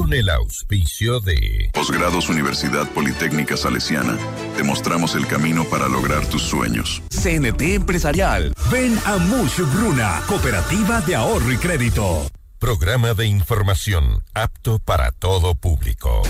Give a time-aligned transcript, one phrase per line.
[0.00, 4.16] con el auspicio de Posgrados Universidad Politécnica Salesiana.
[4.56, 7.02] Te mostramos el camino para lograr tus sueños.
[7.10, 8.54] CNT Empresarial.
[8.72, 12.26] Ven a Mush Bruna, Cooperativa de Ahorro y Crédito.
[12.58, 16.22] Programa de información apto para todo público.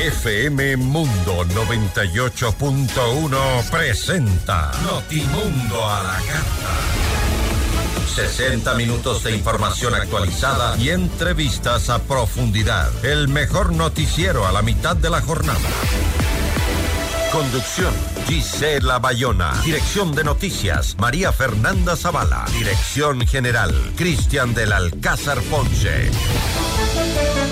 [0.00, 7.07] FM Mundo 98.1 presenta Notimundo a la carta.
[8.18, 12.90] 60 minutos de información actualizada y entrevistas a profundidad.
[13.04, 15.60] El mejor noticiero a la mitad de la jornada.
[17.30, 17.94] Conducción,
[18.26, 19.52] Gisela Bayona.
[19.64, 22.44] Dirección de noticias, María Fernanda Zavala.
[22.52, 26.10] Dirección general, Cristian del Alcázar Ponce.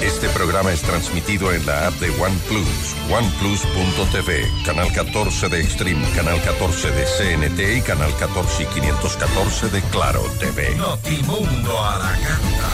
[0.03, 6.41] Este programa es transmitido en la app de OnePlus, oneplus.tv, canal 14 de Extreme, canal
[6.43, 10.75] 14 de CNT y canal 14 y 514 de Claro TV.
[10.77, 12.71] Notimundo a la carta.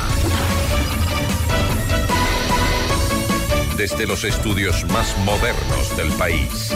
[3.77, 6.73] Desde los estudios más modernos del país.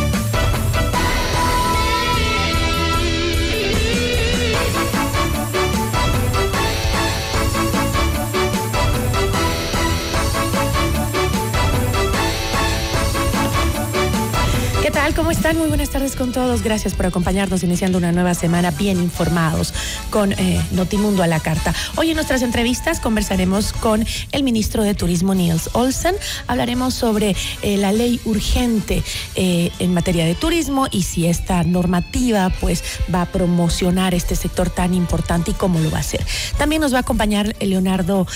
[15.15, 15.57] ¿Cómo están?
[15.57, 16.63] Muy buenas tardes con todos.
[16.63, 19.73] Gracias por acompañarnos iniciando una nueva semana bien informados
[20.11, 21.73] con eh, Notimundo a la carta.
[21.95, 26.17] Hoy en nuestras entrevistas conversaremos con el ministro de Turismo Niels Olsen.
[26.49, 29.05] Hablaremos sobre eh, la ley urgente
[29.37, 32.83] eh, en materia de turismo y si esta normativa pues
[33.15, 36.27] va a promocionar este sector tan importante y cómo lo va a hacer.
[36.59, 38.27] También nos va a acompañar Leonardo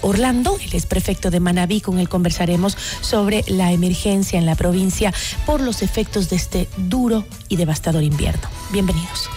[0.00, 5.12] Orlando, el es prefecto de Manabí, con él conversaremos sobre la emergencia en la provincia
[5.44, 8.48] por los efectos efectos de este duro y devastador invierno.
[8.70, 9.28] Bienvenidos.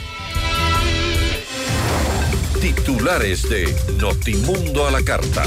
[2.61, 5.43] Titulares de Notimundo a la Carta.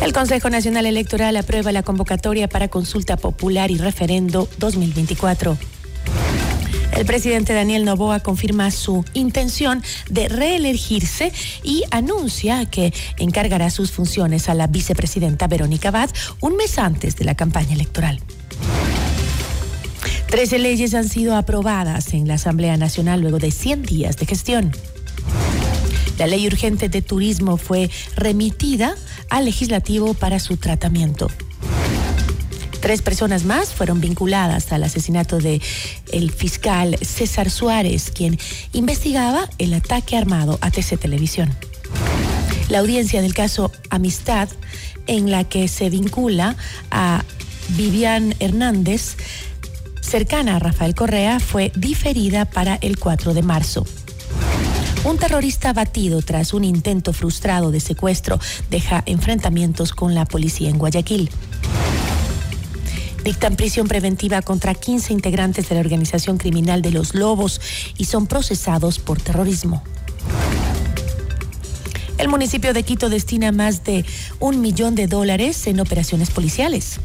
[0.00, 5.58] El Consejo Nacional Electoral aprueba la convocatoria para consulta popular y referendo 2024.
[6.96, 11.32] El presidente Daniel Novoa confirma su intención de reelegirse
[11.64, 16.10] y anuncia que encargará sus funciones a la vicepresidenta Verónica Abad
[16.40, 18.20] un mes antes de la campaña electoral.
[20.28, 24.72] Trece leyes han sido aprobadas en la Asamblea Nacional luego de 100 días de gestión.
[26.18, 28.94] La ley urgente de turismo fue remitida
[29.30, 31.28] al legislativo para su tratamiento.
[32.84, 35.62] Tres personas más fueron vinculadas al asesinato de
[36.12, 38.38] el fiscal César Suárez, quien
[38.74, 41.48] investigaba el ataque armado a TC Televisión.
[42.68, 44.50] La audiencia del caso Amistad,
[45.06, 46.56] en la que se vincula
[46.90, 47.24] a
[47.70, 49.16] Vivian Hernández,
[50.02, 53.86] cercana a Rafael Correa, fue diferida para el 4 de marzo.
[55.04, 60.76] Un terrorista abatido tras un intento frustrado de secuestro deja enfrentamientos con la policía en
[60.76, 61.30] Guayaquil.
[63.24, 67.58] Dictan prisión preventiva contra 15 integrantes de la organización criminal de los Lobos
[67.96, 69.82] y son procesados por terrorismo.
[72.18, 74.04] El municipio de Quito destina más de
[74.40, 77.00] un millón de dólares en operaciones policiales.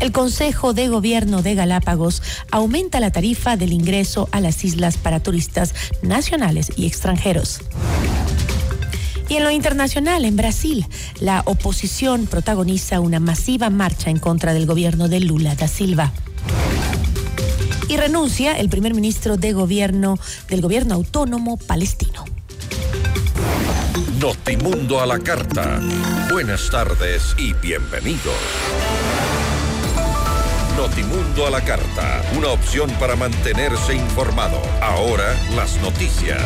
[0.00, 5.20] El Consejo de Gobierno de Galápagos aumenta la tarifa del ingreso a las islas para
[5.20, 7.60] turistas nacionales y extranjeros.
[9.28, 10.86] Y en lo internacional, en Brasil,
[11.20, 16.12] la oposición protagoniza una masiva marcha en contra del gobierno de Lula da Silva.
[17.88, 22.24] Y renuncia el primer ministro de gobierno del gobierno autónomo palestino.
[24.20, 25.80] Notimundo a la carta.
[26.30, 28.34] Buenas tardes y bienvenidos.
[30.76, 34.60] Notimundo a la carta, una opción para mantenerse informado.
[34.80, 36.42] Ahora las noticias.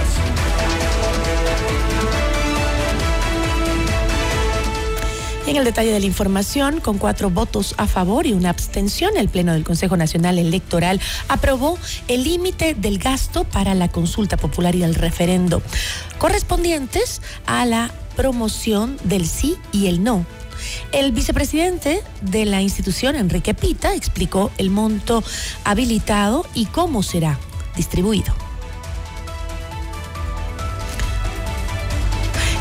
[5.50, 9.28] En el detalle de la información, con cuatro votos a favor y una abstención, el
[9.28, 14.84] Pleno del Consejo Nacional Electoral aprobó el límite del gasto para la consulta popular y
[14.84, 15.60] el referendo,
[16.18, 20.24] correspondientes a la promoción del sí y el no.
[20.92, 25.24] El vicepresidente de la institución, Enrique Pita, explicó el monto
[25.64, 27.40] habilitado y cómo será
[27.74, 28.32] distribuido.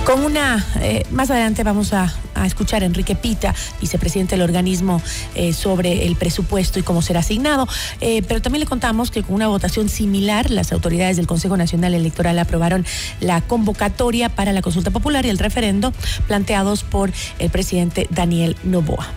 [0.09, 2.11] Con una, eh, más adelante vamos a,
[2.45, 5.01] escuchar a Enrique Pita, vicepresidente del organismo,
[5.35, 7.67] eh, sobre el presupuesto y cómo será asignado,
[8.01, 11.93] eh, pero también le contamos que con una votación similar, las autoridades del Consejo Nacional
[11.93, 12.85] Electoral aprobaron
[13.19, 15.93] la convocatoria para la consulta popular y el referendo
[16.27, 19.07] planteados por el presidente Daniel Novoa.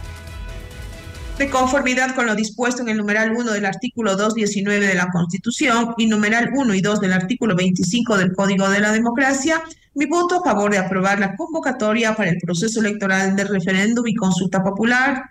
[1.38, 5.94] De conformidad con lo dispuesto en el numeral 1 del artículo 219 de la Constitución
[5.96, 9.62] y numeral 1 y 2 del artículo 25 del Código de la Democracia,
[9.94, 14.15] Mi voto a favor de aprobar la convocatoria para el proceso electoral de referéndum y
[14.15, 15.23] consulta popular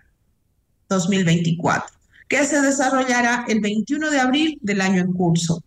[0.88, 1.96] 2024,
[2.28, 5.64] que se desarrollará el 21 de abril del año en curso.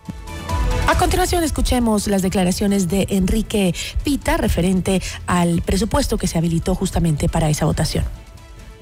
[0.89, 7.29] A continuación escuchemos las declaraciones de Enrique Pita referente al presupuesto que se habilitó justamente
[7.29, 8.05] para esa votación.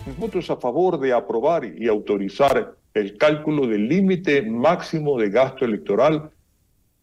[0.06, 5.30] Mi voto es a favor de aprobar y autorizar el cálculo del límite máximo de
[5.30, 6.30] gasto electoral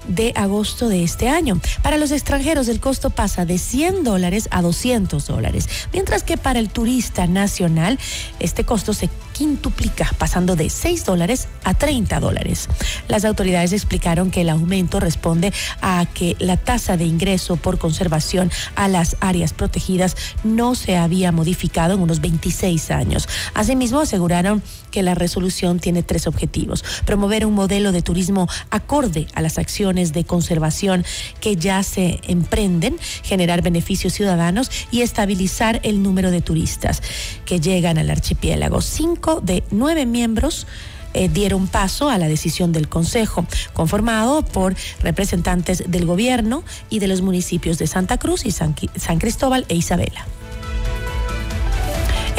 [0.07, 1.59] de agosto de este año.
[1.83, 6.59] Para los extranjeros el costo pasa de 100 dólares a 200 dólares, mientras que para
[6.59, 7.99] el turista nacional
[8.39, 9.09] este costo se
[9.39, 12.67] quintuplica, pasando de 6 dólares a 30 dólares.
[13.07, 18.51] Las autoridades explicaron que el aumento responde a que la tasa de ingreso por conservación
[18.75, 23.29] a las áreas protegidas no se había modificado en unos 26 años.
[23.53, 26.83] Asimismo, aseguraron que la resolución tiene tres objetivos.
[27.05, 31.05] Promover un modelo de turismo acorde a las acciones de conservación
[31.39, 37.01] que ya se emprenden, generar beneficios ciudadanos y estabilizar el número de turistas
[37.45, 38.81] que llegan al archipiélago.
[38.81, 40.67] Cinco de nueve miembros
[41.13, 47.07] eh, dieron paso a la decisión del Consejo, conformado por representantes del gobierno y de
[47.07, 50.25] los municipios de Santa Cruz y San Cristóbal e Isabela.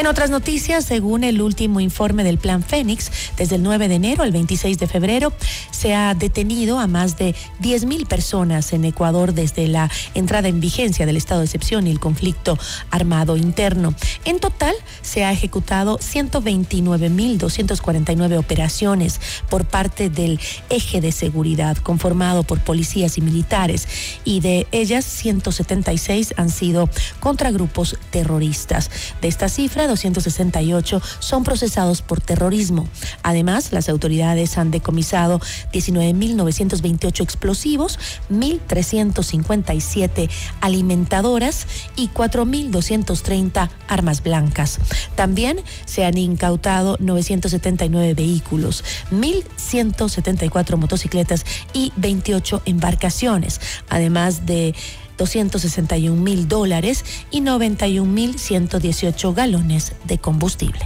[0.01, 4.23] En otras noticias, según el último informe del Plan Fénix, desde el 9 de enero
[4.23, 5.31] al 26 de febrero
[5.71, 11.05] se ha detenido a más de 10.000 personas en Ecuador desde la entrada en vigencia
[11.05, 12.59] del estado de excepción y el conflicto
[12.91, 13.95] armado interno.
[14.25, 19.21] En total, se ha ejecutado 129.249 operaciones
[19.51, 23.87] por parte del eje de seguridad conformado por policías y militares
[24.25, 26.89] y de ellas 176 han sido
[27.21, 28.91] contra grupos terroristas.
[29.21, 32.89] De esta cifra, 268 son procesados por terrorismo.
[33.23, 35.41] Además, las autoridades han decomisado
[35.73, 37.99] 19.928 explosivos,
[38.31, 41.67] 1.357 alimentadoras
[41.97, 44.79] y 4.230 armas blancas.
[45.17, 54.75] También se han incautado 979 vehículos, 1.174 motocicletas y 28 embarcaciones, además de
[55.21, 60.81] 261 mil dólares y 91 mil 118 galones de combustible.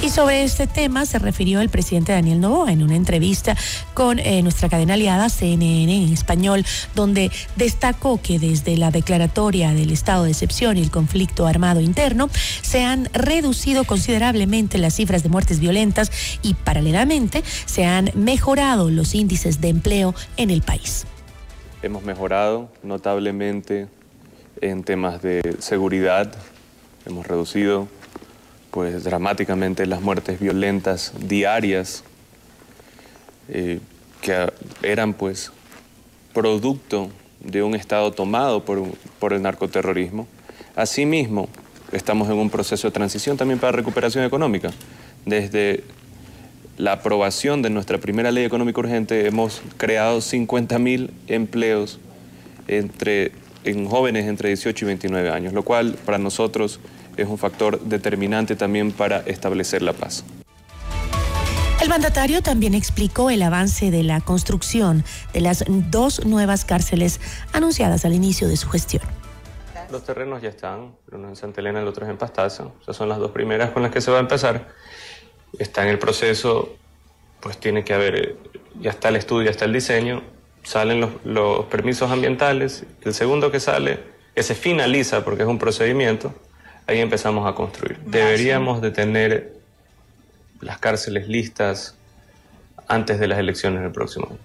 [0.00, 3.56] Y sobre este tema se refirió el presidente Daniel Novoa en una entrevista
[3.94, 6.64] con eh, nuestra cadena aliada CNN en español,
[6.94, 12.30] donde destacó que desde la declaratoria del estado de excepción y el conflicto armado interno
[12.62, 19.16] se han reducido considerablemente las cifras de muertes violentas y paralelamente se han mejorado los
[19.16, 21.06] índices de empleo en el país.
[21.80, 23.86] Hemos mejorado notablemente
[24.60, 26.32] en temas de seguridad,
[27.06, 27.86] hemos reducido
[28.72, 32.02] pues dramáticamente las muertes violentas diarias
[33.48, 33.78] eh,
[34.20, 35.52] que eran pues
[36.34, 38.82] producto de un Estado tomado por,
[39.20, 40.26] por el narcoterrorismo.
[40.74, 41.48] Asimismo,
[41.92, 44.72] estamos en un proceso de transición también para recuperación económica.
[45.24, 45.84] Desde
[46.78, 51.98] la aprobación de nuestra primera ley económica urgente hemos creado 50.000 empleos
[52.68, 53.32] entre,
[53.64, 56.78] en jóvenes entre 18 y 29 años, lo cual para nosotros
[57.16, 60.24] es un factor determinante también para establecer la paz.
[61.82, 67.20] El mandatario también explicó el avance de la construcción de las dos nuevas cárceles
[67.52, 69.02] anunciadas al inicio de su gestión.
[69.90, 72.66] Los terrenos ya están, uno en Santa Elena y el otro en Pastaza.
[72.82, 74.68] Esas son las dos primeras con las que se va a empezar
[75.58, 76.76] está en el proceso,
[77.40, 78.36] pues tiene que haber,
[78.80, 80.22] ya está el estudio, ya está el diseño,
[80.62, 84.00] salen los, permisos ambientales, el segundo que sale,
[84.34, 86.34] que se finaliza porque es un procedimiento,
[86.86, 87.98] ahí empezamos a construir.
[88.00, 89.54] Deberíamos de tener
[90.60, 91.96] las cárceles listas
[92.86, 94.38] antes de las elecciones del próximo año.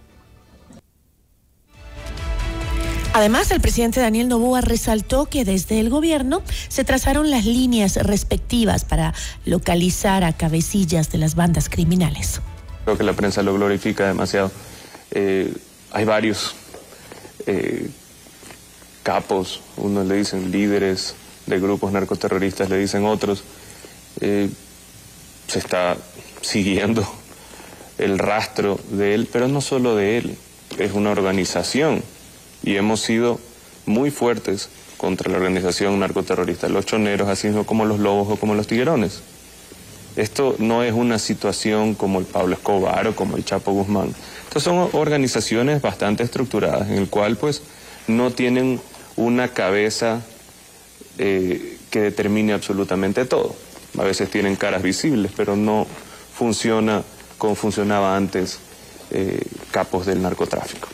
[3.15, 8.85] Además, el presidente Daniel Novoa resaltó que desde el gobierno se trazaron las líneas respectivas
[8.85, 9.13] para
[9.45, 12.41] localizar a cabecillas de las bandas criminales.
[12.85, 14.51] Creo que la prensa lo glorifica demasiado.
[15.11, 15.53] Eh,
[15.91, 16.55] hay varios
[17.45, 17.87] eh,
[19.03, 21.13] capos, unos le dicen líderes
[21.45, 23.43] de grupos narcoterroristas, le dicen otros.
[24.21, 24.49] Eh,
[25.47, 25.97] se está
[26.41, 27.07] siguiendo
[27.99, 30.35] el rastro de él, pero no solo de él,
[30.79, 32.03] es una organización
[32.63, 33.39] y hemos sido
[33.85, 38.67] muy fuertes contra la organización narcoterrorista, los choneros, así como los lobos o como los
[38.67, 39.21] tiguerones.
[40.15, 44.13] Esto no es una situación como el Pablo Escobar o como el Chapo Guzmán.
[44.47, 47.63] Estas son organizaciones bastante estructuradas, en el cual pues
[48.07, 48.79] no tienen
[49.15, 50.21] una cabeza
[51.17, 53.55] eh, que determine absolutamente todo.
[53.97, 55.87] A veces tienen caras visibles, pero no
[56.33, 57.03] funciona
[57.37, 58.59] como funcionaba antes
[59.11, 59.41] eh,
[59.71, 60.87] capos del narcotráfico.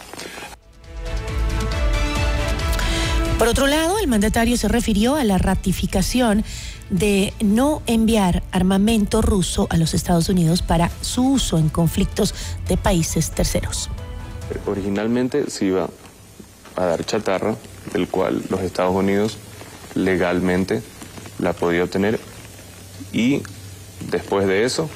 [3.39, 6.43] Por otro lado, el mandatario se refirió a la ratificación
[6.89, 12.35] de no enviar armamento ruso a los Estados Unidos para su uso en conflictos
[12.67, 13.89] de países terceros.
[14.65, 15.89] Originalmente se iba
[16.75, 17.55] a dar chatarra,
[17.93, 19.37] del cual los Estados Unidos
[19.95, 20.81] legalmente
[21.39, 22.19] la podía obtener
[23.13, 23.41] y
[24.11, 24.89] después de eso,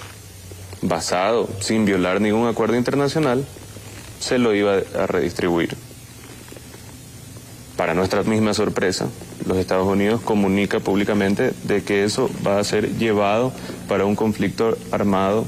[0.82, 3.46] basado sin violar ningún acuerdo internacional,
[4.20, 5.78] se lo iba a redistribuir
[7.78, 9.08] para nuestra misma sorpresa,
[9.48, 13.52] los Estados Unidos comunica públicamente de que eso va a ser llevado
[13.88, 15.46] para un conflicto armado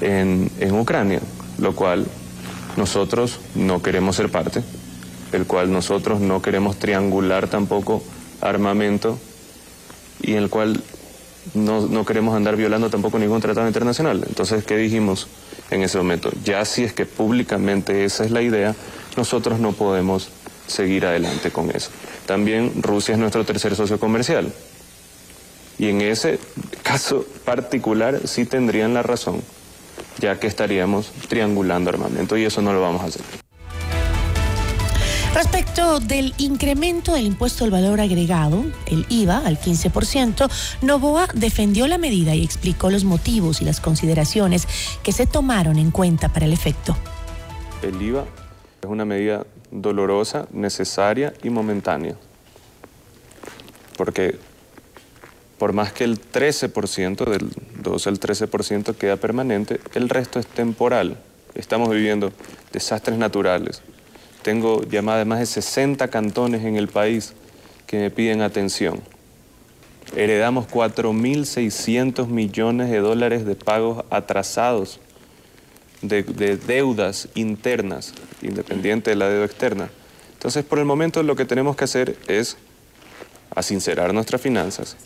[0.00, 1.20] en, en Ucrania,
[1.58, 2.06] lo cual
[2.76, 4.62] nosotros no queremos ser parte,
[5.32, 8.02] el cual nosotros no queremos triangular tampoco
[8.40, 9.18] armamento
[10.20, 10.82] y el cual
[11.54, 14.24] no, no, queremos andar violando tampoco ningún tratado internacional.
[14.26, 15.26] Entonces, ¿qué dijimos
[15.70, 16.30] en ese momento?
[16.44, 18.74] Ya si es que públicamente esa es la idea,
[19.16, 20.28] nosotros no podemos
[20.66, 21.90] seguir adelante con eso.
[22.26, 24.52] También Rusia es nuestro tercer socio comercial.
[25.78, 26.38] Y en ese
[26.82, 29.42] caso particular sí tendrían la razón,
[30.18, 33.22] ya que estaríamos triangulando armamento y eso no lo vamos a hacer.
[35.34, 40.50] Respecto del incremento del impuesto al valor agregado, el IVA al 15%,
[40.82, 44.68] Novoa defendió la medida y explicó los motivos y las consideraciones
[45.02, 46.94] que se tomaron en cuenta para el efecto.
[47.80, 48.26] El IVA
[48.82, 52.14] es una medida dolorosa, necesaria y momentánea.
[53.96, 54.36] Porque
[55.58, 57.48] por más que el 13%, del
[57.82, 61.18] 12 al 13% queda permanente, el resto es temporal.
[61.54, 62.32] Estamos viviendo
[62.72, 63.80] desastres naturales.
[64.42, 67.34] Tengo llamadas de más de 60 cantones en el país
[67.86, 69.00] que me piden atención.
[70.16, 74.98] Heredamos 4.600 millones de dólares de pagos atrasados
[76.02, 76.22] de,
[76.56, 79.90] deudas internas, independiente de la deuda externa.
[80.34, 82.56] Entonces, por el momento lo que tenemos que hacer es
[83.54, 84.96] asincerar nuestras finanzas,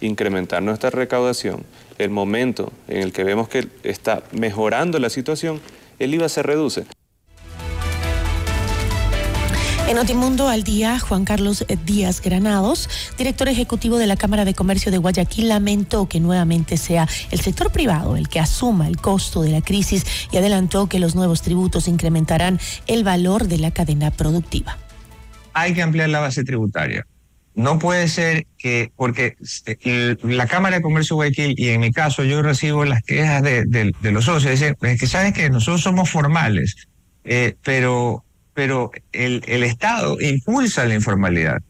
[0.00, 1.64] incrementar nuestra recaudación.
[1.98, 5.60] El momento en el que vemos que está mejorando la situación,
[5.98, 6.84] el IVA se reduce.
[9.86, 12.88] En Notimundo al día, Juan Carlos Díaz Granados,
[13.18, 17.70] director ejecutivo de la Cámara de Comercio de Guayaquil, lamentó que nuevamente sea el sector
[17.70, 21.86] privado el que asuma el costo de la crisis y adelantó que los nuevos tributos
[21.86, 24.78] incrementarán el valor de la cadena productiva.
[25.52, 27.06] Hay que ampliar la base tributaria.
[27.54, 29.36] No puede ser que, porque
[29.66, 33.42] eh, la Cámara de Comercio de Guayaquil, y en mi caso yo recibo las quejas
[33.42, 36.88] de, los socios, dicen, es que sabes que nosotros somos formales,
[37.22, 38.24] eh, pero
[38.54, 41.60] pero el, el Estado impulsa la informalidad.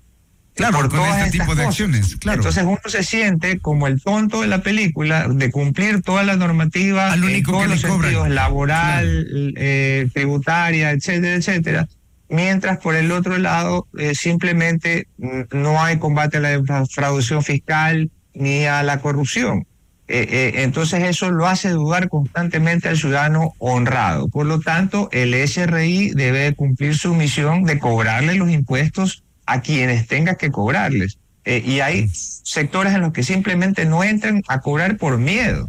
[0.55, 2.38] Claro, por con este tipo de acciones, claro.
[2.38, 7.11] Entonces uno se siente como el tonto de la película de cumplir toda la normativa
[7.11, 11.88] Al único en todos los sentidos, laboral, eh, tributaria, etcétera, etcétera.
[12.29, 18.64] Mientras por el otro lado eh, simplemente no hay combate a la defraudación fiscal ni
[18.64, 19.67] a la corrupción.
[20.07, 24.29] Eh, eh, entonces eso lo hace dudar constantemente al ciudadano honrado.
[24.29, 30.07] Por lo tanto, el SRI debe cumplir su misión de cobrarle los impuestos a quienes
[30.07, 31.19] tenga que cobrarles.
[31.47, 35.69] Eh, y hay sectores en los que simplemente no entran a cobrar por miedo.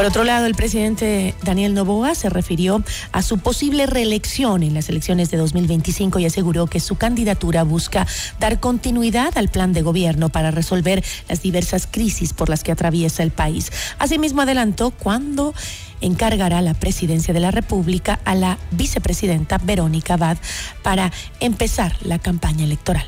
[0.00, 4.88] Por otro lado, el presidente Daniel Novoa se refirió a su posible reelección en las
[4.88, 8.06] elecciones de 2025 y aseguró que su candidatura busca
[8.38, 13.22] dar continuidad al plan de gobierno para resolver las diversas crisis por las que atraviesa
[13.22, 13.70] el país.
[13.98, 15.52] Asimismo, adelantó cuándo
[16.00, 20.38] encargará la presidencia de la República a la vicepresidenta Verónica Abad
[20.82, 23.04] para empezar la campaña electoral.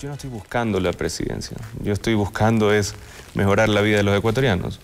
[0.00, 2.94] Yo no estoy buscando la presidencia, yo estoy buscando es
[3.34, 4.78] mejorar la vida de los ecuatorianos.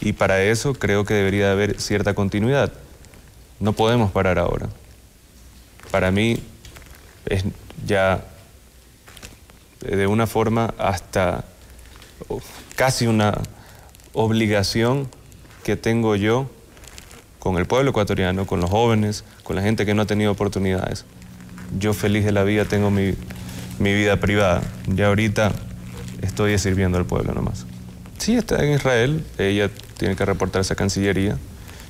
[0.00, 2.72] Y para eso creo que debería haber cierta continuidad.
[3.60, 4.68] No podemos parar ahora.
[5.90, 6.42] Para mí
[7.26, 7.44] es
[7.86, 8.24] ya
[9.80, 11.44] de una forma hasta
[12.76, 13.34] casi una
[14.12, 15.08] obligación
[15.62, 16.50] que tengo yo
[17.38, 21.04] con el pueblo ecuatoriano, con los jóvenes, con la gente que no ha tenido oportunidades.
[21.78, 23.14] Yo feliz de la vida tengo mi,
[23.78, 24.62] mi vida privada.
[24.86, 25.52] Ya ahorita
[26.22, 27.66] estoy sirviendo al pueblo nomás.
[28.18, 31.36] Sí, está en Israel, ella tiene que reportarse a Cancillería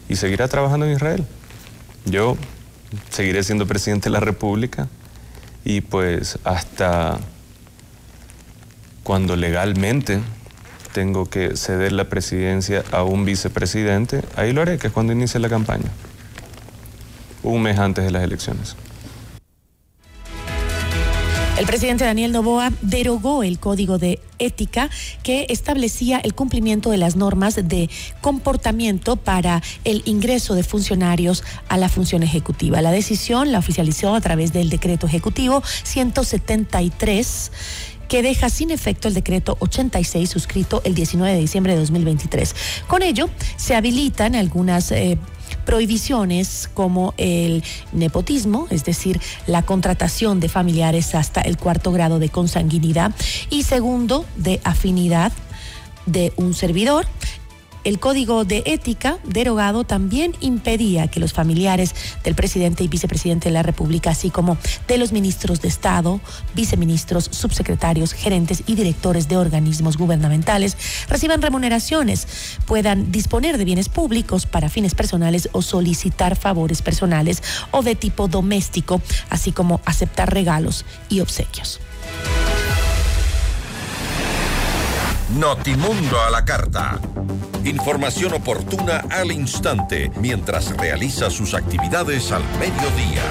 [0.08, 1.24] y seguirá trabajando en Israel.
[2.06, 2.36] Yo
[3.10, 4.88] seguiré siendo presidente de la República
[5.64, 7.18] y pues hasta
[9.02, 10.20] cuando legalmente
[10.92, 15.40] tengo que ceder la presidencia a un vicepresidente, ahí lo haré, que es cuando inicie
[15.40, 15.90] la campaña,
[17.42, 18.76] un mes antes de las elecciones.
[21.56, 24.90] El presidente Daniel Novoa derogó el código de ética
[25.22, 27.88] que establecía el cumplimiento de las normas de
[28.20, 32.82] comportamiento para el ingreso de funcionarios a la función ejecutiva.
[32.82, 37.52] La decisión la oficializó a través del decreto ejecutivo 173
[38.08, 42.54] que deja sin efecto el decreto 86 suscrito el 19 de diciembre de 2023.
[42.88, 45.18] Con ello, se habilitan algunas eh,
[45.64, 52.28] prohibiciones como el nepotismo, es decir, la contratación de familiares hasta el cuarto grado de
[52.28, 53.12] consanguinidad
[53.50, 55.32] y segundo, de afinidad
[56.06, 57.06] de un servidor
[57.84, 63.52] el código de ética derogado también impedía que los familiares del presidente y vicepresidente de
[63.52, 64.56] la República, así como
[64.88, 66.20] de los ministros de Estado,
[66.54, 70.76] viceministros, subsecretarios, gerentes y directores de organismos gubernamentales
[71.08, 72.26] reciban remuneraciones,
[72.66, 78.28] puedan disponer de bienes públicos para fines personales o solicitar favores personales o de tipo
[78.28, 79.00] doméstico,
[79.30, 81.80] así como aceptar regalos y obsequios.
[85.30, 87.00] Notimundo a la carta.
[87.64, 93.22] Información oportuna al instante mientras realiza sus actividades al mediodía.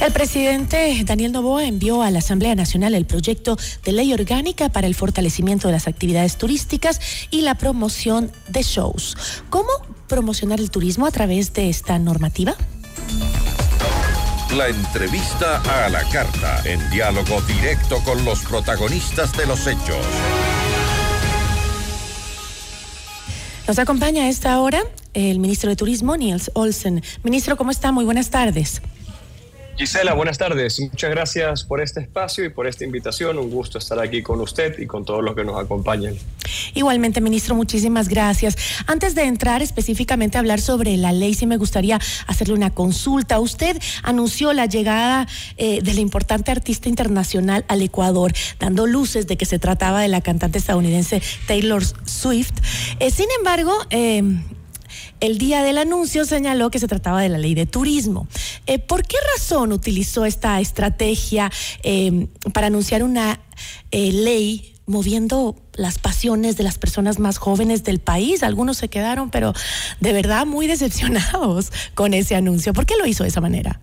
[0.00, 4.88] El presidente Daniel Novoa envió a la Asamblea Nacional el proyecto de ley orgánica para
[4.88, 9.16] el fortalecimiento de las actividades turísticas y la promoción de shows.
[9.50, 9.68] ¿Cómo
[10.08, 12.56] promocionar el turismo a través de esta normativa?
[14.56, 20.04] La entrevista a la carta, en diálogo directo con los protagonistas de los hechos.
[23.66, 24.82] Nos acompaña a esta hora
[25.12, 27.02] el ministro de Turismo, Niels Olsen.
[27.22, 27.92] Ministro, ¿cómo está?
[27.92, 28.80] Muy buenas tardes.
[29.78, 30.80] Gisela, buenas tardes.
[30.80, 33.38] Muchas gracias por este espacio y por esta invitación.
[33.38, 36.16] Un gusto estar aquí con usted y con todos los que nos acompañan.
[36.74, 38.56] Igualmente, ministro, muchísimas gracias.
[38.88, 43.38] Antes de entrar específicamente a hablar sobre la ley, sí me gustaría hacerle una consulta.
[43.38, 49.36] Usted anunció la llegada eh, de la importante artista internacional al Ecuador, dando luces de
[49.36, 52.54] que se trataba de la cantante estadounidense Taylor Swift.
[52.98, 54.24] Eh, sin embargo, eh,
[55.20, 58.28] el día del anuncio señaló que se trataba de la ley de turismo.
[58.66, 61.50] Eh, ¿Por qué razón utilizó esta estrategia
[61.82, 63.40] eh, para anunciar una
[63.90, 68.42] eh, ley moviendo las pasiones de las personas más jóvenes del país?
[68.42, 69.52] Algunos se quedaron, pero
[70.00, 72.72] de verdad muy decepcionados con ese anuncio.
[72.72, 73.80] ¿Por qué lo hizo de esa manera?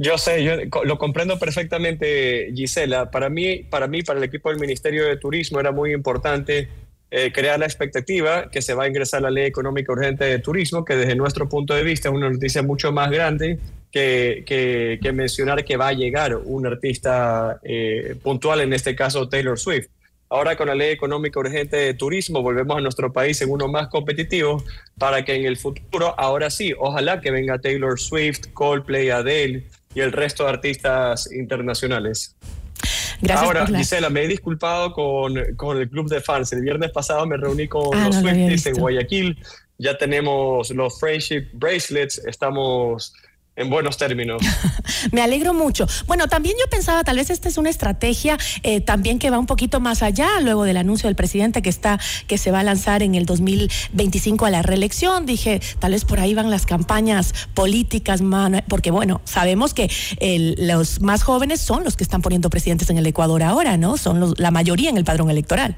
[0.00, 0.52] Yo sé, yo
[0.84, 3.10] lo comprendo perfectamente, Gisela.
[3.10, 6.68] Para mí, para mí, para el equipo del Ministerio de Turismo era muy importante
[7.10, 10.84] eh, crear la expectativa que se va a ingresar la ley económica urgente de turismo,
[10.84, 13.58] que desde nuestro punto de vista es una noticia mucho más grande
[13.90, 19.58] que, que, mencionar que va a llegar un artista eh, puntual, en este caso Taylor
[19.58, 19.88] Swift.
[20.30, 23.88] Ahora con la ley económica urgente de turismo volvemos a nuestro país en uno más
[23.88, 24.62] competitivo
[24.98, 30.00] para que en el futuro, ahora sí, ojalá que venga Taylor Swift, Coldplay, Adele y
[30.00, 32.36] el resto de artistas internacionales.
[33.30, 36.52] Ahora, Gisela, me he disculpado con, con, el club de fans.
[36.52, 39.38] El viernes pasado me reuní con ah, los Swifties en Guayaquil.
[39.78, 42.18] Ya tenemos los friendship bracelets.
[42.18, 43.12] Estamos
[43.58, 44.40] en buenos términos.
[45.12, 45.86] Me alegro mucho.
[46.06, 49.46] Bueno, también yo pensaba, tal vez esta es una estrategia eh, también que va un
[49.46, 53.02] poquito más allá, luego del anuncio del presidente que está, que se va a lanzar
[53.02, 55.26] en el 2025 a la reelección.
[55.26, 58.22] Dije, tal vez por ahí van las campañas políticas,
[58.68, 59.90] porque bueno, sabemos que
[60.58, 63.96] los más jóvenes son los que están poniendo presidentes en el Ecuador ahora, ¿no?
[63.96, 65.76] Son la mayoría en el padrón electoral.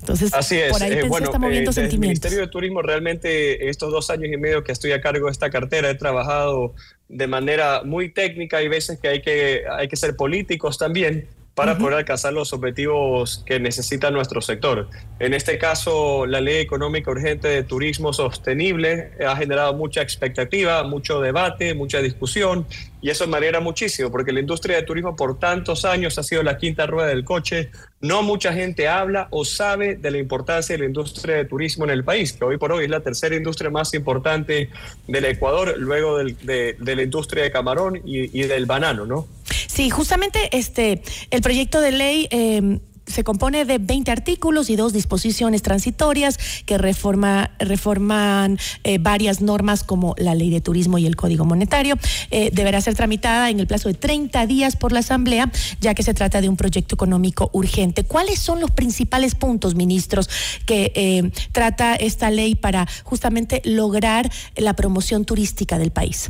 [0.00, 0.72] Entonces, Así es.
[0.72, 4.30] Por ahí eh, bueno, está moviendo eh, el Ministerio de Turismo realmente estos dos años
[4.32, 6.74] y medio que estoy a cargo de esta cartera he trabajado
[7.08, 8.58] de manera muy técnica.
[8.58, 11.28] Hay veces que hay que, hay que ser políticos también.
[11.54, 14.90] para poder alcanzar los objetivos que necesita nuestro sector.
[15.18, 21.22] En este caso, la Ley Económica Urgente de Turismo Sostenible ha generado mucha expectativa, mucho
[21.22, 22.66] debate, mucha discusión
[23.06, 26.42] y eso me alegra muchísimo porque la industria de turismo por tantos años ha sido
[26.42, 27.70] la quinta rueda del coche.
[28.00, 31.90] No mucha gente habla o sabe de la importancia de la industria de turismo en
[31.90, 34.70] el país, que hoy por hoy es la tercera industria más importante
[35.06, 39.28] del Ecuador, luego de, la industria de camarón y, del banano, ¿no?
[39.68, 44.92] Sí, justamente este el proyecto de ley eh, se compone de 20 artículos y dos
[44.92, 51.16] disposiciones transitorias que reforma, reforman eh, varias normas como la ley de turismo y el
[51.16, 51.96] código monetario.
[52.30, 56.02] Eh, deberá ser tramitada en el plazo de 30 días por la Asamblea, ya que
[56.02, 58.04] se trata de un proyecto económico urgente.
[58.04, 60.28] ¿Cuáles son los principales puntos, ministros,
[60.64, 66.28] que eh, trata esta ley para justamente lograr la promoción turística del país?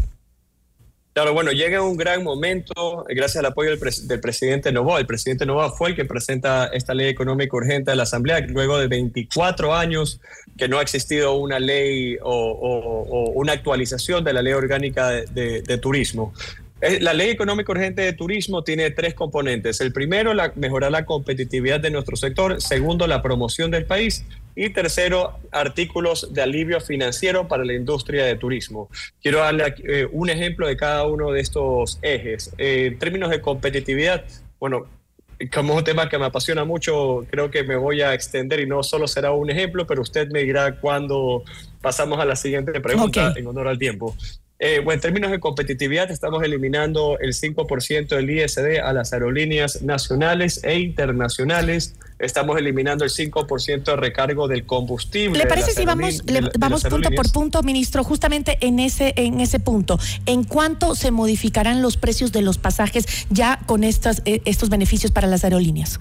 [1.16, 5.00] Claro, bueno, llega un gran momento, gracias al apoyo del, presidente Novoa.
[5.00, 8.76] El presidente Novoa fue el que presenta esta ley económica urgente a la Asamblea, luego
[8.76, 10.20] de 24 años
[10.58, 16.34] que no ha existido una ley o, una actualización de la ley orgánica de turismo.
[16.80, 19.80] Eh, la ley económica urgente de turismo tiene tres componentes.
[19.80, 22.60] El primero, la, mejorar la competitividad de nuestro sector.
[22.60, 24.24] Segundo, la promoción del país.
[24.54, 28.90] Y tercero, artículos de alivio financiero para la industria de turismo.
[29.22, 32.52] Quiero darle eh, un ejemplo de cada uno de estos ejes.
[32.58, 34.24] Eh, en términos de competitividad,
[34.58, 34.86] bueno,
[35.52, 38.66] como es un tema que me apasiona mucho, creo que me voy a extender y
[38.66, 41.44] no solo será un ejemplo, pero usted me dirá cuando
[41.82, 44.16] pasamos a la siguiente pregunta en honor al tiempo.
[44.58, 50.64] Eh, en términos de competitividad, estamos eliminando el 5% del ISD a las aerolíneas nacionales
[50.64, 51.94] e internacionales.
[52.18, 55.38] Estamos eliminando el 5% de recargo del combustible.
[55.38, 56.22] ¿Le parece si vamos,
[56.58, 59.98] vamos punto por punto, ministro, justamente en ese, en ese punto?
[60.24, 65.12] ¿En cuánto se modificarán los precios de los pasajes ya con estos, eh, estos beneficios
[65.12, 65.98] para las aerolíneas?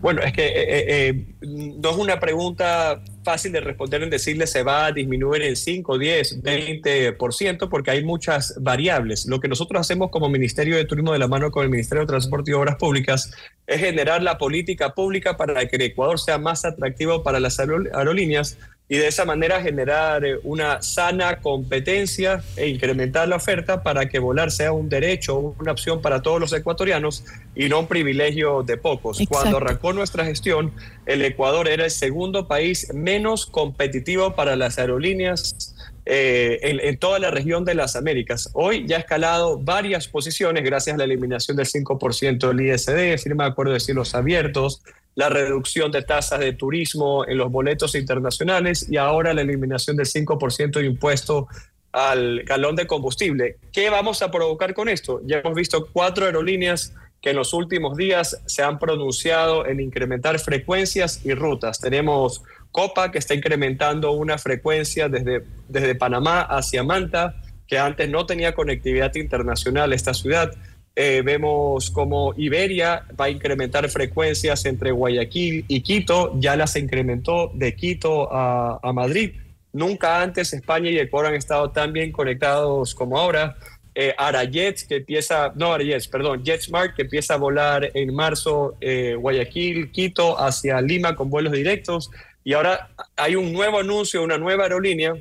[0.00, 4.86] Bueno, es que eh, no es una pregunta fácil de responder en decirle se va
[4.86, 9.26] a disminuir en 5, 10, 20%, porque hay muchas variables.
[9.26, 12.06] Lo que nosotros hacemos como Ministerio de Turismo de la mano con el Ministerio de
[12.06, 13.32] Transporte y Obras Públicas
[13.66, 18.58] es generar la política pública para que el Ecuador sea más atractivo para las aerolíneas
[18.88, 24.20] y de esa manera generar eh, una sana competencia e incrementar la oferta para que
[24.20, 27.24] volar sea un derecho, una opción para todos los ecuatorianos
[27.56, 29.18] y no un privilegio de pocos.
[29.28, 30.72] Cuando arrancó nuestra gestión,
[31.04, 35.74] el Ecuador era el segundo país menos competitivo para las aerolíneas
[36.08, 38.50] eh, en, toda la región de las Américas.
[38.52, 43.44] Hoy ya ha escalado varias posiciones gracias a la eliminación del 5% del ISD, firma
[43.44, 44.82] de acuerdo de cielos abiertos,
[45.16, 50.06] la reducción de tasas de turismo en los boletos internacionales y ahora la eliminación del
[50.06, 51.48] 5% de impuesto
[51.90, 53.56] al galón de combustible.
[53.72, 55.22] ¿Qué vamos a provocar con esto?
[55.24, 60.38] Ya hemos visto cuatro aerolíneas que en los últimos días se han pronunciado en incrementar
[60.38, 61.80] frecuencias y rutas.
[61.80, 68.26] Tenemos Copa, que está incrementando una frecuencia desde, desde Panamá hacia Manta, que antes no
[68.26, 70.52] tenía conectividad internacional esta ciudad.
[70.98, 77.50] Eh, vemos como Iberia va a incrementar frecuencias entre Guayaquil y Quito, ya las incrementó
[77.52, 79.32] de Quito a, Madrid.
[79.74, 83.56] Nunca antes España y Ecuador han estado tan bien conectados como ahora.
[83.94, 89.16] Eh, Arajets, que empieza, no Arajets, perdón, JetSmart, que empieza a volar en marzo eh,
[89.18, 92.10] Guayaquil, Quito, hacia Lima con vuelos directos.
[92.42, 95.14] Y ahora hay un nuevo anuncio, una nueva aerolínea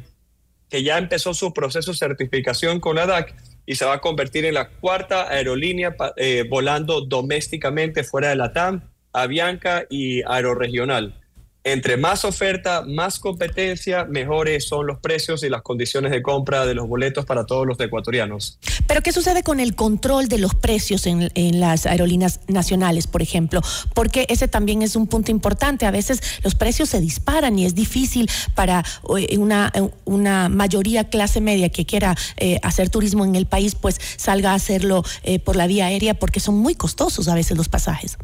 [0.69, 3.35] que ya empezó su proceso de certificación con la DAC
[3.65, 8.53] y se va a convertir en la cuarta aerolínea eh, volando domésticamente fuera de la
[8.53, 11.24] TAM, Avianca y Aeroregional.
[11.67, 16.75] Entre más oferta, más competencia, mejores son los precios y las condiciones de compra de
[16.75, 18.59] los boletos para todos los ecuatorianos.
[18.85, 23.61] Pero ¿qué sucede con el control de los precios en, las aerolíneas nacionales, por ejemplo?
[23.95, 25.87] Porque ese también es un punto importante.
[25.87, 28.85] A veces los precios se disparan y es difícil para
[29.17, 29.73] eh, una,
[30.03, 34.53] una mayoría clase media que quiera eh, hacer turismo en el país, pues salga a
[34.53, 38.19] hacerlo eh, por la vía aérea porque son muy costosos a veces los pasajes.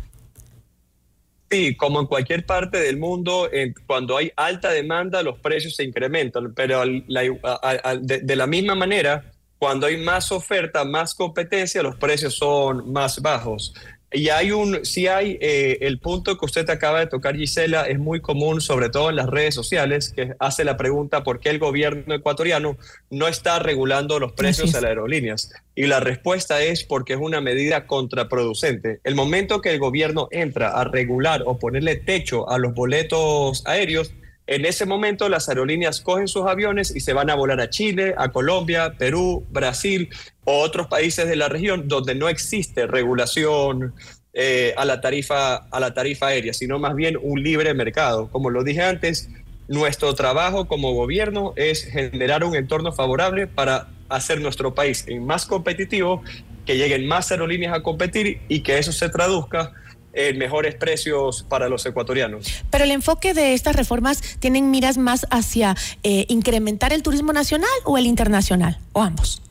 [1.51, 3.49] Sí, como en cualquier parte del mundo,
[3.85, 9.97] cuando hay alta demanda, los precios se incrementan, pero de, la misma manera, cuando hay
[9.97, 13.73] más oferta, más competencia, los precios son más bajos.
[14.13, 17.97] Y hay un, si hay eh, el punto que usted acaba de tocar, Gisela, es
[17.97, 21.59] muy común, sobre todo en las redes sociales, que hace la pregunta por qué el
[21.59, 22.77] gobierno ecuatoriano
[23.09, 25.53] no está regulando los precios a las aerolíneas.
[25.75, 28.99] Y la respuesta es porque es una medida contraproducente.
[29.05, 34.13] El momento que el gobierno entra a regular o ponerle techo a los boletos aéreos,
[34.51, 38.13] en ese momento las aerolíneas cogen sus aviones y se van a volar a Chile,
[38.17, 40.09] a Colombia, Perú, Brasil
[40.43, 43.93] o otros países de la región donde no existe regulación
[44.33, 48.29] eh, a, la tarifa, a la tarifa aérea, sino más bien un libre mercado.
[48.29, 49.29] Como lo dije antes,
[49.69, 56.23] nuestro trabajo como gobierno es generar un entorno favorable para hacer nuestro país más competitivo,
[56.65, 59.71] que lleguen más aerolíneas a competir y que eso se traduzca
[60.13, 62.63] en mejores precios para los ecuatorianos.
[62.69, 67.69] Pero el enfoque de estas reformas tienen miras más hacia eh, incrementar el turismo nacional
[67.85, 69.41] o el internacional, o ambos.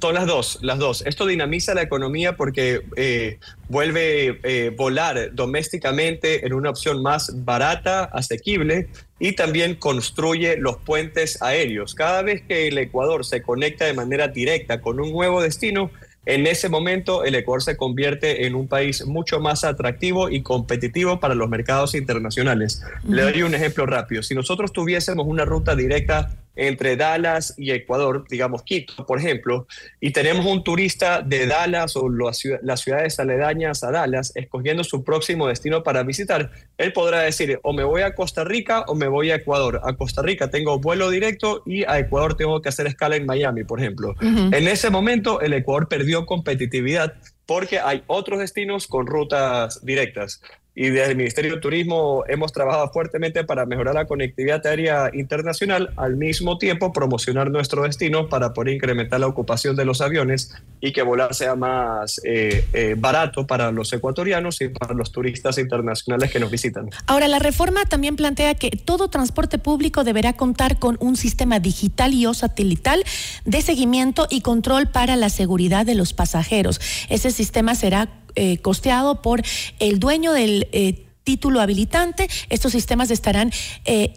[0.00, 1.02] Son las dos, las dos.
[1.06, 8.04] Esto dinamiza la economía porque eh, vuelve eh, volar domésticamente en una opción más barata,
[8.04, 11.96] asequible y también construye los puentes aéreos.
[11.96, 15.90] Cada vez que el Ecuador se conecta de manera directa con un nuevo destino,
[16.28, 21.20] en ese momento el Ecuador se convierte en un país mucho más atractivo y competitivo
[21.20, 22.82] para los mercados internacionales.
[23.08, 24.22] Le doy un ejemplo rápido.
[24.22, 29.66] Si nosotros tuviésemos una ruta directa entre Dallas y Ecuador, digamos Quito, por ejemplo,
[30.00, 35.46] y tenemos un turista de Dallas o las ciudades aledañas a Dallas escogiendo su próximo
[35.46, 39.30] destino para visitar, él podrá decir o me voy a Costa Rica o me voy
[39.30, 39.80] a Ecuador.
[39.84, 43.62] A Costa Rica tengo vuelo directo y a Ecuador tengo que hacer escala en Miami,
[43.62, 44.16] por ejemplo.
[44.20, 47.14] En ese momento el Ecuador perdió competitividad
[47.46, 50.42] porque hay otros destinos con rutas directas
[50.80, 55.90] y desde el Ministerio de Turismo hemos trabajado fuertemente para mejorar la conectividad aérea internacional,
[55.96, 60.92] al mismo tiempo promocionar nuestro destino para poder incrementar la ocupación de los aviones y
[60.92, 66.30] que volar sea más eh, eh, barato para los ecuatorianos y para los turistas internacionales
[66.30, 66.90] que nos visitan.
[67.08, 72.14] Ahora, la reforma también plantea que todo transporte público deberá contar con un sistema digital
[72.14, 73.02] y o satelital
[73.44, 76.80] de seguimiento y control para la seguridad de los pasajeros.
[77.08, 79.42] Ese sistema será eh, costeado por
[79.78, 82.28] el dueño del eh, título habilitante.
[82.48, 83.52] Estos sistemas estarán
[83.84, 84.12] eh,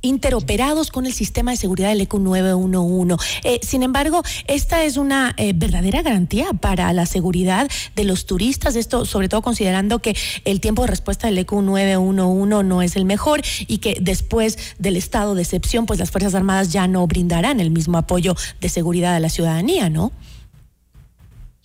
[0.00, 3.16] interoperados con el sistema de seguridad del ECO 911.
[3.62, 9.28] sin embargo, esta es una verdadera garantía para la seguridad de los turistas, esto sobre
[9.28, 13.78] todo considerando que el tiempo de respuesta del ECO 911 no es el mejor y
[13.78, 17.98] que después del estado de excepción, pues las Fuerzas Armadas ya no brindarán el mismo
[17.98, 20.12] apoyo de seguridad a la ciudadanía, ¿no?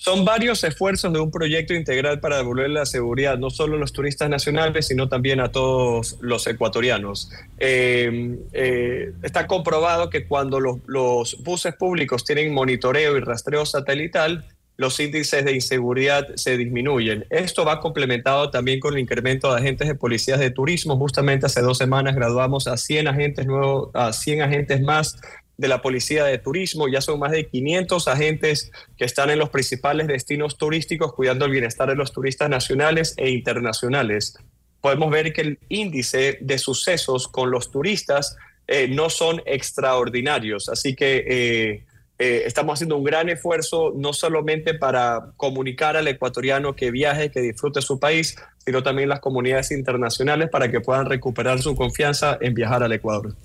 [0.04, 3.94] Son varios esfuerzos de un proyecto integral para devolver la seguridad, no solo a los
[3.94, 7.32] turistas nacionales, sino también a todos los ecuatorianos.
[7.58, 14.44] Eh, eh, está comprobado que cuando los, buses públicos tienen monitoreo y rastreo satelital,
[14.76, 17.26] los índices de inseguridad se disminuyen.
[17.30, 20.98] Esto va complementado también con el incremento de agentes de policías de turismo.
[20.98, 25.16] Justamente hace dos semanas graduamos a 100 agentes nuevos, a 100 agentes más
[25.58, 26.88] de la Policía de Turismo.
[26.88, 31.52] Ya son más de 500 agentes que están en los principales destinos turísticos cuidando el
[31.52, 34.38] bienestar de los turistas nacionales e internacionales.
[34.82, 38.36] Podemos ver que el índice de sucesos con los turistas
[38.68, 40.70] eh, no son extraordinarios.
[40.70, 41.86] Así que eh,
[42.20, 47.42] eh, estamos haciendo un gran esfuerzo no solamente para comunicar al ecuatoriano que viaje, que
[47.42, 52.54] disfrute su país, sino también las comunidades internacionales para que puedan recuperar su confianza en
[52.54, 53.36] viajar al Ecuador.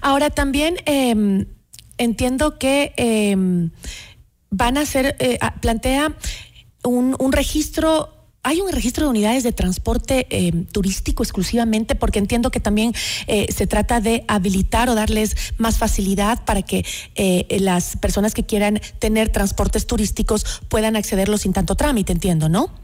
[0.00, 1.46] Ahora también em,
[1.98, 3.70] entiendo que em,
[4.50, 6.14] van a hacer, eh, plantea
[6.82, 8.10] un, un registro
[8.44, 12.92] hay un registro de unidades de transporte em, turístico exclusivamente porque entiendo que también
[13.26, 16.84] eh, se trata de habilitar o darles más facilidad para que
[17.14, 22.83] eh, las personas que quieran tener transportes turísticos puedan accederlos sin tanto trámite, entiendo, ¿no?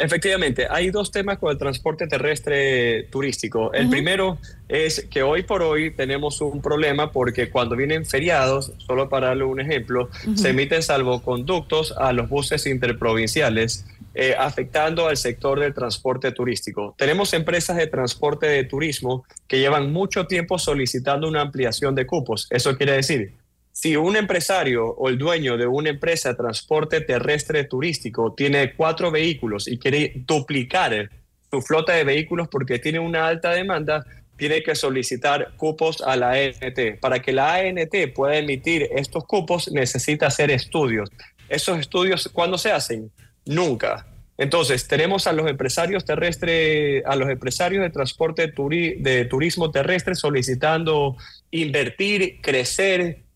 [0.00, 3.70] Efectivamente, hay dos temas con el transporte terrestre turístico.
[3.74, 9.10] El primero es que hoy por hoy tenemos un problema porque cuando vienen feriados, solo
[9.10, 13.84] para darle un ejemplo, se emiten salvoconductos a los buses interprovinciales.
[14.12, 16.96] Eh, afectando al sector del transporte turístico.
[16.98, 22.48] Tenemos empresas de transporte de turismo que llevan mucho tiempo solicitando una ampliación de cupos.
[22.50, 23.34] Eso quiere decir,
[23.80, 29.10] si un empresario o el dueño de una empresa de transporte terrestre turístico tiene cuatro
[29.10, 31.08] vehículos y quiere duplicar
[31.50, 34.04] su flota de vehículos porque tiene una alta demanda,
[34.36, 37.00] tiene que solicitar cupos a la ANT.
[37.00, 41.08] Para que la ANT pueda emitir estos cupos necesita hacer estudios.
[41.48, 43.10] Esos estudios, ¿cuándo se hacen?
[43.46, 44.06] Nunca.
[44.36, 51.16] Entonces, tenemos a los empresarios terrestres, a los empresarios de transporte de turismo terrestre solicitando
[51.50, 53.29] invertir, crecer,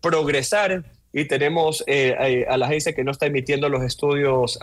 [0.00, 4.58] progresar y tenemos eh, a la agencia que no está emitiendo los estudios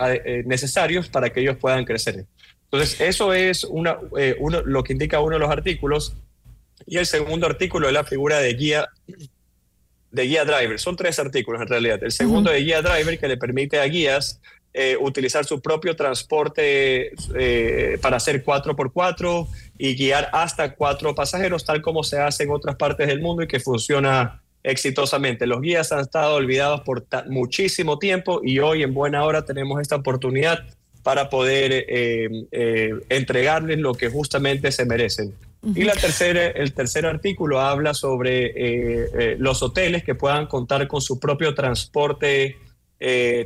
[0.46, 2.26] necesarios para que ellos puedan crecer.
[2.66, 3.98] Entonces, eso es una,
[4.40, 6.16] uno, lo que indica uno de los artículos.
[6.86, 8.90] Y el segundo artículo es la figura de guía
[10.14, 10.80] de guía driver.
[10.80, 12.02] Son tres artículos en realidad.
[12.04, 14.40] El segundo de guía driver que le permite a guías
[15.00, 17.12] utilizar su propio transporte
[18.02, 23.08] para hacer 4x4 y guiar hasta cuatro pasajeros, tal como se hace en otras partes
[23.08, 25.46] del mundo y que funciona exitosamente.
[25.46, 29.98] Los guías han estado olvidados por muchísimo tiempo y hoy en buena hora tenemos esta
[29.98, 30.64] oportunidad
[31.04, 35.34] para poder eh, eh, entregarles lo que justamente se merecen.
[35.76, 41.02] Y la tercera, el tercer artículo habla sobre eh, los hoteles que puedan contar con
[41.02, 42.58] su propio transporte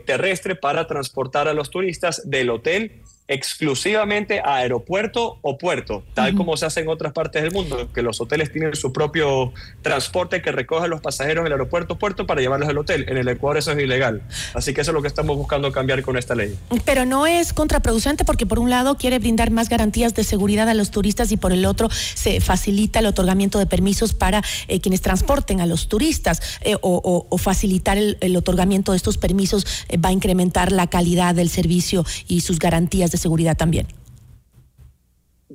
[0.06, 6.56] terrestre para transportar a los turistas del hotel exclusivamente a aeropuerto o puerto, tal como
[6.56, 10.52] se hace en otras partes del mundo, que los hoteles tienen su propio transporte que
[10.52, 13.06] recoge a los pasajeros del aeropuerto o puerto para llevarlos al hotel.
[13.10, 14.22] En el Ecuador eso es ilegal.
[14.54, 16.58] Así que eso es lo que estamos buscando cambiar con esta ley.
[16.86, 20.74] Pero no es contraproducente porque por un lado quiere brindar más garantías de seguridad a
[20.74, 25.02] los turistas y por el otro se facilita el otorgamiento de permisos para eh, quienes
[25.02, 30.12] transporten a los turistas eh, o, facilitar el, otorgamiento de estos permisos eh, va a
[30.12, 33.88] incrementar la calidad del servicio y sus garantías de seguridad también.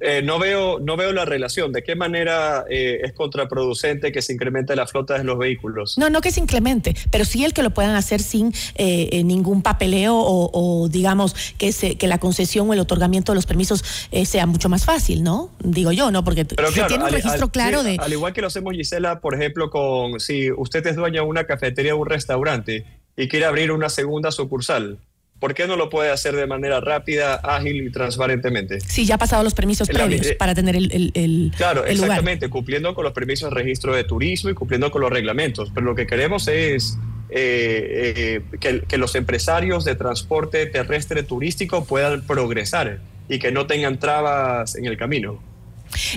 [0.01, 1.70] Eh, no, veo, no veo la relación.
[1.70, 5.98] ¿De qué manera eh, es contraproducente que se incremente la flota de los vehículos?
[5.98, 9.62] No, no que se incremente, pero sí el que lo puedan hacer sin eh, ningún
[9.62, 14.46] papeleo o, digamos que, se, que la concesión o el otorgamiento de los permisos sea
[14.46, 15.51] mucho más fácil, ¿no?
[15.61, 16.25] Digo yo, ¿no?
[16.25, 17.96] Porque pero tiene un registro claro de...
[18.01, 21.44] Al igual que lo hacemos, Gisela, por ejemplo, con si usted es dueña de una
[21.44, 22.85] cafetería o un restaurante
[23.16, 24.98] y quiere abrir una segunda sucursal
[25.42, 28.78] ¿por qué no lo puede hacer de manera rápida, ágil y transparentemente?
[28.81, 32.94] Sí, ya ha pasado los permisos previos eh, para tener el, el, Claro, exactamente, cumpliendo
[32.94, 35.72] con los permisos de registro de turismo y cumpliendo con los reglamentos.
[35.74, 36.96] Pero lo que queremos es
[37.28, 43.66] eh, eh, que, que los empresarios de transporte terrestre turístico puedan progresar y que no
[43.66, 45.42] tengan trabas en el camino.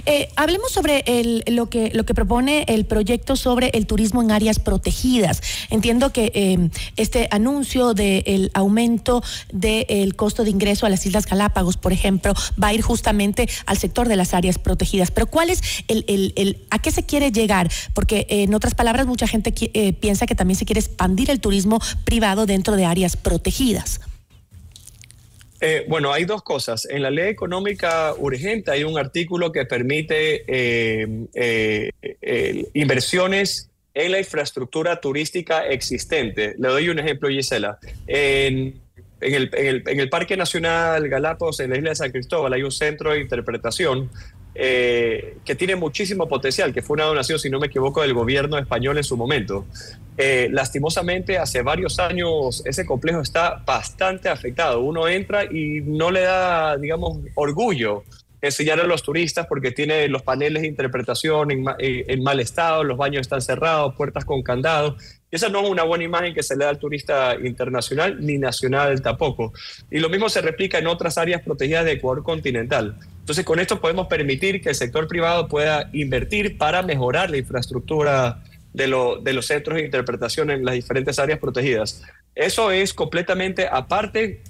[0.05, 1.03] Eh, hablemos sobre
[1.47, 5.41] lo, que, lo que propone el proyecto sobre el turismo en áreas protegidas.
[5.69, 11.77] Entiendo que em, este anuncio del aumento del costo de ingreso a las Islas Galápagos,
[11.77, 15.11] por ejemplo, va a ir justamente al sector de las áreas protegidas.
[15.11, 17.69] Pero ¿cuál es el, el, a qué se quiere llegar?
[17.93, 21.79] Porque en otras palabras, mucha gente eh, piensa que también se quiere expandir el turismo
[22.03, 23.99] privado dentro de áreas protegidas.
[25.67, 26.86] Eh, bueno, hay dos cosas.
[26.86, 34.19] En la ley económica urgente hay un artículo que permite eh, eh, inversiones en la
[34.19, 36.54] infraestructura turística existente.
[36.60, 37.80] Le doy un ejemplo, Gisela.
[38.06, 38.80] En,
[39.21, 43.13] el, en el Parque Nacional Galápagos, en la isla de San Cristóbal, hay un centro
[43.13, 44.12] de interpretación
[44.57, 48.57] eh, que tiene muchísimo potencial, que fue una donación, si no me equivoco, del gobierno
[48.57, 49.65] español en su momento.
[50.17, 54.79] Eh, lastimosamente, hace varios años ese complejo está bastante afectado.
[54.79, 58.03] Uno entra y no le da, digamos, orgullo
[58.41, 62.83] enseñar a los turistas porque tiene los paneles de interpretación en, eh, en, mal estado,
[62.83, 64.95] los baños están cerrados, puertas con candado.
[65.31, 68.37] Y esa no es una buena imagen que se le da al turista internacional ni
[68.37, 69.51] nacional tampoco.
[69.91, 72.97] Y lo mismo se replica en otras áreas protegidas de Ecuador continental.
[73.25, 78.43] Entonces, con esto podemos permitir que el sector privado pueda invertir para mejorar la infraestructura
[78.71, 82.03] de, los centros de interpretación en las diferentes áreas protegidas.
[82.35, 84.43] Eso es completamente aparte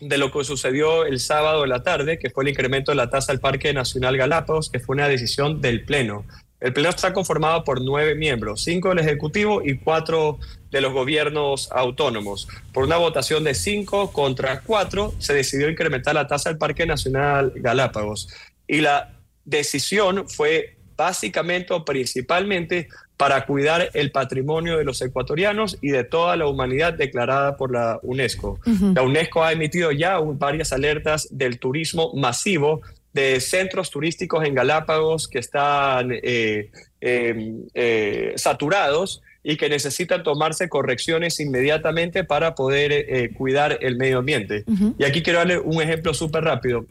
[0.00, 3.10] de lo que sucedió el sábado de la tarde, que fue el incremento de la
[3.10, 6.24] tasa del Parque Nacional Galápagos, que fue una decisión del Pleno.
[6.58, 10.38] El Pleno está conformado por nueve miembros, cinco del Ejecutivo y cuatro
[10.72, 12.48] de los gobiernos autónomos.
[12.72, 17.52] Por una votación de cinco contra cuatro, se decidió incrementar la tasa del Parque Nacional
[17.54, 18.28] Galápagos.
[18.66, 19.12] Y la
[19.44, 26.36] decisión fue básicamente o principalmente para cuidar el patrimonio de los ecuatorianos y de toda
[26.36, 28.58] la humanidad declarada por la UNESCO.
[28.94, 32.80] La UNESCO ha emitido ya varias alertas del turismo masivo
[33.12, 40.68] de centros turísticos en Galápagos que están eh, em, eh, saturados y que necesitan tomarse
[40.68, 44.64] correcciones inmediatamente para poder eh, cuidar el medio ambiente.
[44.98, 46.86] Y aquí quiero darle un ejemplo súper rápido.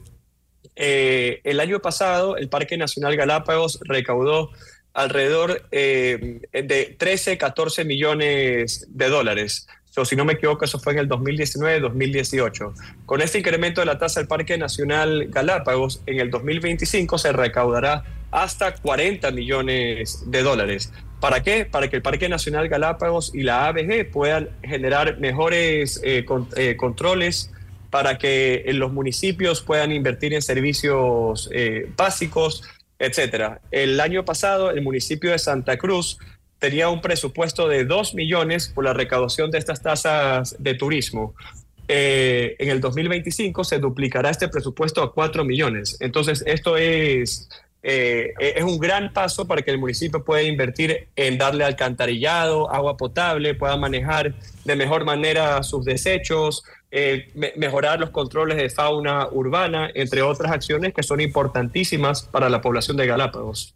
[0.75, 4.49] el año pasado, el Parque Nacional Galápagos recaudó
[4.93, 9.67] alrededor de 13, 14 millones de dólares
[10.05, 12.73] si no me equivoco, eso fue en el 2019-2018.
[13.05, 18.03] Con este incremento de la tasa del Parque Nacional Galápagos, en el 2025 se recaudará
[18.31, 20.91] hasta 40 millones de dólares.
[21.19, 21.65] ¿Para qué?
[21.65, 27.51] Para que el Parque Nacional Galápagos y la ABG puedan generar mejores eh, eh, controles
[27.91, 32.63] para que los municipios puedan invertir en servicios eh, básicos,
[32.97, 33.61] etcétera.
[33.69, 36.17] El año pasado, el municipio de Santa Cruz
[36.57, 41.35] tenía un presupuesto de 2 millones por la recaudación de estas tasas de turismo.
[41.87, 45.97] Eh, en el 2025 se duplicará este presupuesto a 4 millones.
[45.99, 47.49] Entonces, esto es,
[47.83, 52.97] eh, es un gran paso para que el municipio pueda invertir en darle alcantarillado, agua
[52.97, 54.33] potable, pueda manejar
[54.65, 60.93] de mejor manera sus desechos, eh, mejorar los controles de fauna urbana, entre otras acciones
[60.93, 63.75] que son importantísimas para la población de Galápagos.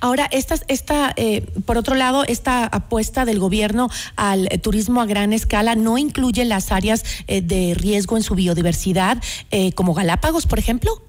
[0.00, 5.32] Ahora, esta, esta eh, por otro lado, esta apuesta del gobierno al turismo a gran
[5.32, 10.58] escala no incluye las áreas eh, de riesgo en su biodiversidad, eh, como Galápagos, por
[10.58, 11.02] ejemplo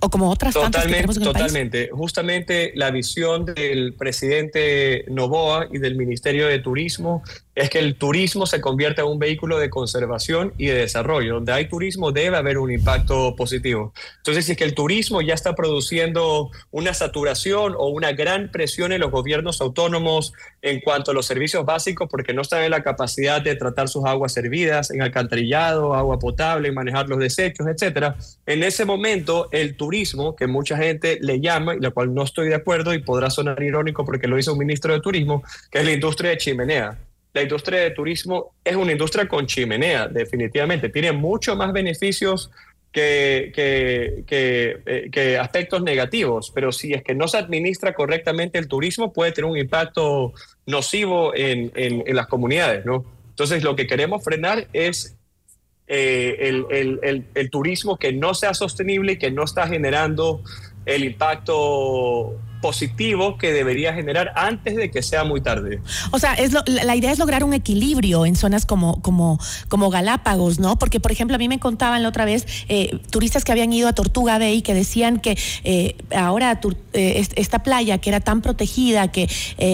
[0.00, 1.90] o como otras totalmente, Totalmente.
[1.92, 7.22] Justamente la visión del presidente Novoa y del Ministerio de Turismo
[7.60, 11.34] es que el turismo se convierta en un vehículo de conservación y de desarrollo.
[11.34, 13.92] Donde hay turismo debe haber un impacto positivo.
[14.16, 18.92] Entonces, si es que el turismo ya está produciendo una saturación o una gran presión
[18.92, 20.32] en los gobiernos autónomos
[20.62, 24.06] en cuanto a los servicios básicos, porque no están en la capacidad de tratar sus
[24.06, 30.34] aguas servidas, en alcantarillado, agua potable, manejar los desechos, etcétera, en ese momento el turismo,
[30.34, 33.62] que mucha gente le llama, y la cual no estoy de acuerdo y podrá sonar
[33.62, 36.98] irónico porque lo hizo un ministro de Turismo, que es la industria de chimenea
[37.32, 40.88] la industria de turismo es una industria con chimenea, definitivamente.
[40.88, 42.50] Tiene mucho más beneficios
[42.92, 49.12] que, eh, que, aspectos negativos, pero si es que no se administra correctamente el turismo,
[49.12, 50.32] puede tener un impacto
[50.66, 51.72] nocivo en,
[52.14, 53.04] las comunidades, ¿no?
[53.28, 55.16] Entonces, lo que queremos frenar es
[55.86, 56.36] eh,
[56.70, 60.42] el, el, turismo que no sea sostenible y que no está generando
[60.84, 65.80] el impacto positivo que debería generar antes de que sea muy tarde.
[66.10, 69.38] O sea, es la idea es lograr un equilibrio en zonas como, como,
[69.68, 70.78] como Galápagos, ¿no?
[70.78, 73.88] Porque, por ejemplo, a mí me contaban la otra vez eh, turistas que habían ido
[73.88, 76.60] a Tortuga Bay que decían que eh, ahora
[76.92, 79.28] eh, esta playa que era tan protegida, que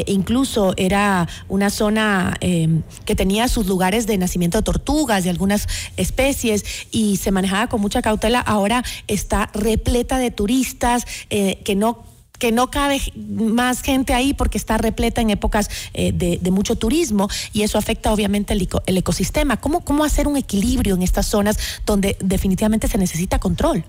[0.07, 6.65] incluso era una zona que tenía sus lugares de nacimiento de tortugas, de algunas especies,
[6.91, 12.05] y se manejaba con mucha cautela, ahora está repleta de turistas que no
[12.37, 17.29] que no cabe más gente ahí porque está repleta en épocas eh, de, mucho turismo
[17.53, 19.59] y eso afecta obviamente el, ecosistema.
[19.59, 23.85] ¿Cómo, ¿Cómo hacer un equilibrio en estas zonas donde definitivamente se necesita control?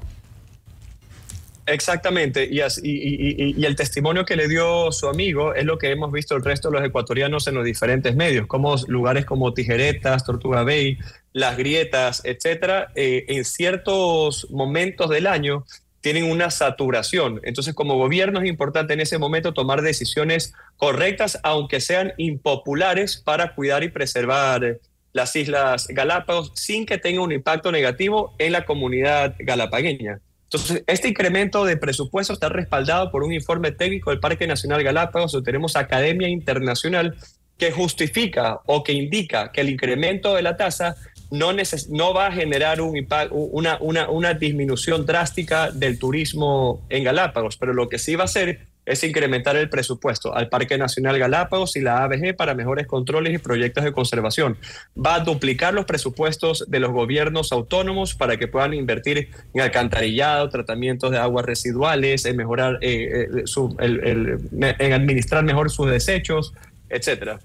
[1.68, 6.34] Exactamente, y, y, el testimonio que le dio su amigo es lo que hemos visto
[6.34, 10.98] el resto de los ecuatorianos en los diferentes medios, como lugares como Tijeretas, Tortuga Bay,
[11.34, 15.66] Las Grietas, etcétera, eh, en ciertos momentos del año
[16.14, 17.42] tienen una saturación.
[17.44, 23.54] Entonces, como gobierno es importante en ese momento tomar decisiones correctas, aunque sean impopulares, para
[23.54, 24.80] cuidar y preservar
[25.12, 30.22] las Islas Galápagos sin que tenga un impacto negativo en la comunidad galapagueña.
[30.46, 35.34] Entonces, este incremento de presupuesto está respaldado por un informe técnico del Parque Nacional Galápagos,
[35.34, 37.18] donde tenemos Academia Internacional
[37.58, 40.96] que justifica o que indica que el incremento de la tasa
[41.32, 41.52] no,
[41.90, 42.98] no va a generar un
[43.32, 49.04] una, disminución drástica del turismo en Galápagos, pero lo que sí va a hacer es
[49.04, 53.84] incrementar el presupuesto al Parque Nacional Galápagos y la ABG para mejores controles y proyectos
[53.84, 54.58] de conservación.
[54.98, 60.48] Va a duplicar los presupuestos de los gobiernos autónomos para que puedan invertir en alcantarillado,
[60.50, 64.38] tratamientos de aguas residuales, en mejorar, eh, eh,
[64.80, 66.54] en administrar mejor sus desechos,
[66.90, 67.40] etcétera.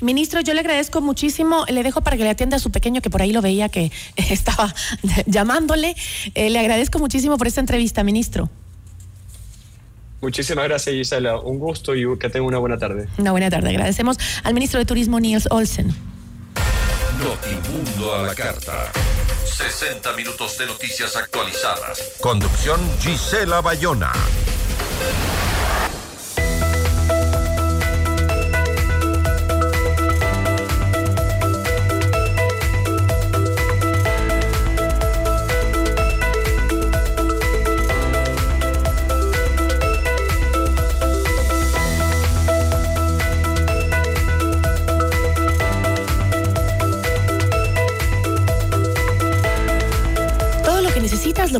[0.00, 1.64] Ministro, yo le agradezco muchísimo.
[1.68, 3.92] Le dejo para que le atienda a su pequeño, que por ahí lo veía que
[4.16, 4.74] estaba
[5.26, 5.96] llamándole.
[6.34, 8.50] Eh, le agradezco muchísimo por esta entrevista, ministro.
[10.20, 11.38] Muchísimas gracias, Gisela.
[11.38, 13.08] Un gusto y que tenga una buena tarde.
[13.18, 13.68] Una buena tarde.
[13.70, 15.94] Agradecemos al ministro de Turismo, Niels Olsen.
[17.18, 18.90] Notimundo a la carta.
[19.44, 22.14] 60 minutos de noticias actualizadas.
[22.20, 24.12] Conducción Gisela Bayona.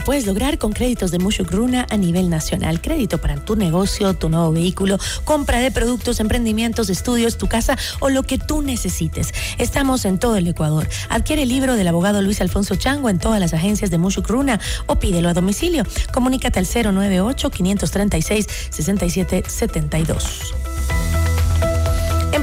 [0.07, 2.81] Puedes lograr con créditos de Mucho Gruna a nivel nacional.
[2.81, 8.09] Crédito para tu negocio, tu nuevo vehículo, compra de productos, emprendimientos, estudios, tu casa o
[8.09, 9.35] lo que tú necesites.
[9.59, 10.89] Estamos en todo el Ecuador.
[11.09, 14.61] Adquiere el libro del abogado Luis Alfonso Chango en todas las agencias de Mucho Gruna
[14.87, 15.83] o pídelo a domicilio.
[16.13, 20.76] Comunícate al 098 536 6772 en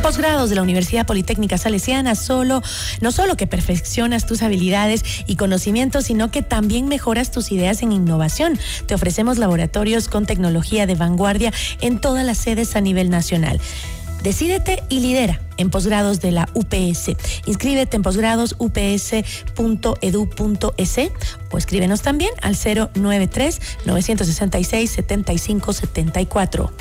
[0.04, 2.62] posgrados de la Universidad Politécnica Salesiana, solo,
[3.00, 7.94] no solo que perfeccionas tus habilidades y conocimientos, sino que también mejoras tus ideas en
[7.94, 8.60] innovación.
[8.86, 13.62] Te ofrecemos laboratorios con tecnología de vanguardia en todas las sedes a nivel nacional.
[14.24, 17.16] Decídete y lidera en posgrados de la UPS.
[17.46, 20.98] Inscríbete en posgrados.ups.edu.es
[21.50, 26.74] o escríbenos también al 093 966 7574.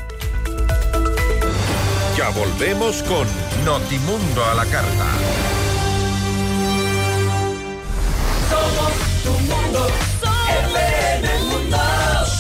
[2.19, 3.29] Ya volvemos con
[3.65, 5.07] Notimundo a la carta.
[8.51, 8.93] Somos
[9.23, 9.87] tu mundo,
[10.75, 11.79] FM Mundo.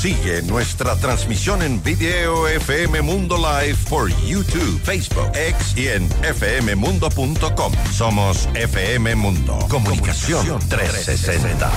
[0.02, 7.72] Sigue nuestra transmisión en video FM Mundo Live por YouTube, Facebook, X y en fmmundo.com.
[7.92, 9.60] Somos FM Mundo.
[9.68, 11.70] Comunicación 360.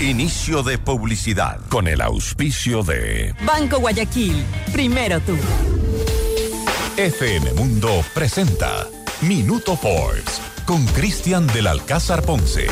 [0.00, 4.42] Inicio de publicidad con el auspicio de Banco Guayaquil.
[4.72, 5.36] Primero tú.
[6.96, 8.86] FM Mundo presenta
[9.22, 12.66] Minuto Forbes con Cristian del Alcázar Ponce.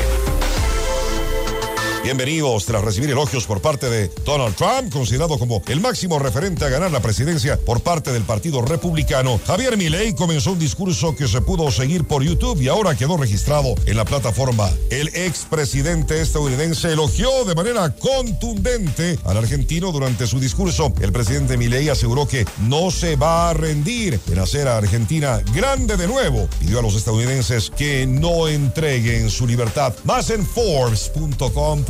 [2.03, 6.70] Bienvenidos tras recibir elogios por parte de Donald Trump, considerado como el máximo referente a
[6.70, 9.38] ganar la presidencia por parte del Partido Republicano.
[9.46, 13.74] Javier Milei comenzó un discurso que se pudo seguir por YouTube y ahora quedó registrado
[13.84, 14.70] en la plataforma.
[14.88, 20.94] El expresidente estadounidense elogió de manera contundente al argentino durante su discurso.
[21.03, 25.98] El presidente Milei aseguró que no se va a rendir en hacer a Argentina grande
[25.98, 26.48] de nuevo.
[26.61, 29.92] Pidió a los estadounidenses que no entreguen su libertad.
[30.05, 31.84] Más en Forbes.com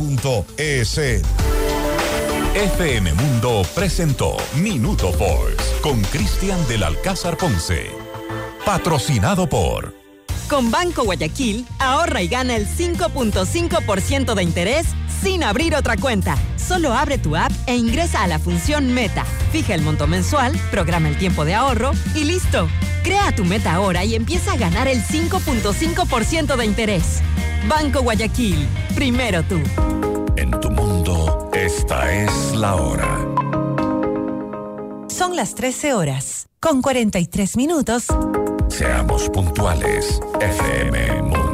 [0.57, 0.97] es.
[2.55, 7.91] FM Mundo presentó Minuto Forbes con Cristian del Alcázar Ponce.
[8.65, 9.95] Patrocinado por.
[10.49, 14.87] Con Banco Guayaquil, ahorra y gana el 5.5% de interés
[15.21, 16.37] sin abrir otra cuenta.
[16.55, 19.25] Solo abre tu app e ingresa a la función Meta.
[19.51, 22.67] Fija el monto mensual, programa el tiempo de ahorro y listo.
[23.03, 27.21] Crea tu meta ahora y empieza a ganar el 5.5% de interés.
[27.67, 29.59] Banco Guayaquil, primero tú.
[30.35, 33.27] En tu mundo, esta es la hora.
[35.07, 38.05] Son las 13 horas, con 43 minutos.
[38.69, 41.50] Seamos puntuales, FM Mundo.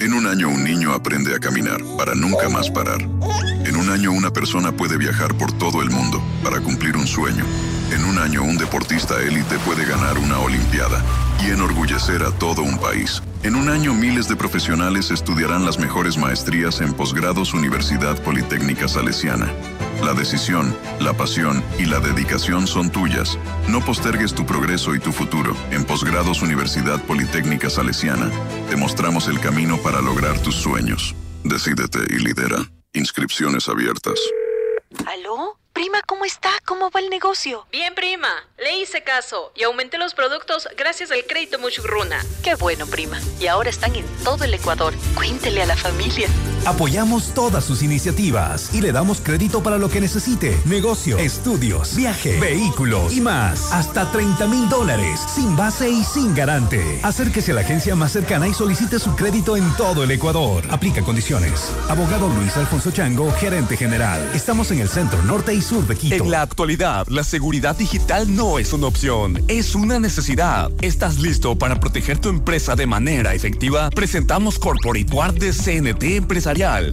[0.00, 3.02] En un año un niño aprende a caminar para nunca más parar.
[3.66, 7.44] En un año una persona puede viajar por todo el mundo para cumplir un sueño.
[7.92, 11.04] En un año un deportista élite puede ganar una Olimpiada
[11.44, 13.22] y enorgullecer a todo un país.
[13.42, 19.52] En un año miles de profesionales estudiarán las mejores maestrías en posgrados Universidad Politécnica Salesiana.
[20.02, 23.38] La decisión, la pasión y la dedicación son tuyas.
[23.68, 25.54] No postergues tu progreso y tu futuro.
[25.70, 28.30] En posgrados Universidad Politécnica Salesiana,
[28.68, 31.14] te mostramos el camino para lograr tus sueños.
[31.44, 32.58] Decídete y lidera.
[32.92, 34.18] Inscripciones abiertas.
[35.06, 35.56] ¿Aló?
[35.72, 36.50] Prima, ¿cómo está?
[36.66, 37.66] ¿Cómo va el negocio?
[37.70, 38.28] Bien, prima.
[38.58, 42.24] Le hice caso y aumenté los productos gracias al crédito Muchugruna.
[42.42, 43.20] Qué bueno, prima.
[43.38, 44.92] Y ahora están en todo el Ecuador.
[45.14, 46.28] Cuéntele a la familia.
[46.66, 50.58] Apoyamos todas sus iniciativas y le damos crédito para lo que necesite.
[50.66, 53.72] Negocio, estudios, viaje, vehículos y más.
[53.72, 57.00] Hasta 30 mil dólares, sin base y sin garante.
[57.02, 60.64] Acérquese a la agencia más cercana y solicite su crédito en todo el Ecuador.
[60.70, 61.72] Aplica condiciones.
[61.88, 64.30] Abogado Luis Alfonso Chango, gerente general.
[64.34, 66.14] Estamos en el centro norte y sur de Quito.
[66.14, 70.70] En la actualidad, la seguridad digital no es una opción, es una necesidad.
[70.82, 73.90] ¿Estás listo para proteger tu empresa de manera efectiva?
[73.90, 76.26] Presentamos Corporate Guard de CNT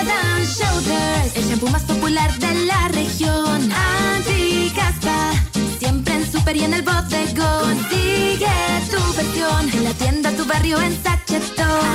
[0.07, 3.71] and Shoulders, el shampoo más popular de la región.
[4.15, 5.31] Anti-caspa,
[5.79, 7.75] siempre en super y en el bodegón.
[7.79, 8.51] Consigue
[8.91, 11.86] tu versión en la tienda, tu barrio, en sachetón.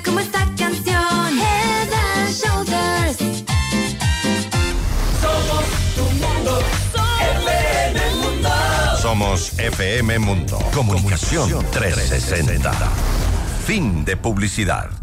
[0.00, 1.38] como esta canción.
[1.38, 3.16] Head and Shoulders.
[5.20, 5.64] Somos
[5.94, 6.60] tu mundo.
[7.20, 8.50] FM Mundo.
[9.02, 10.58] Somos FM Mundo.
[10.72, 12.72] Comunicación 360.
[13.66, 15.01] Fin de publicidad.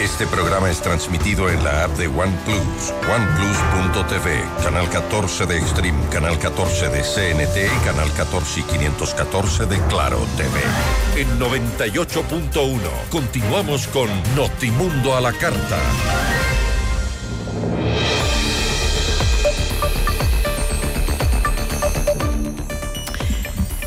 [0.00, 6.38] Este programa es transmitido en la app de OnePlus, oneplus.tv, canal 14 de Extreme, canal
[6.38, 11.20] 14 de CNT y canal 14 y 514 de Claro TV.
[11.20, 12.78] En 98.1
[13.10, 15.78] continuamos con Notimundo a la carta.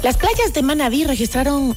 [0.03, 1.73] Las playas de Manabí registraron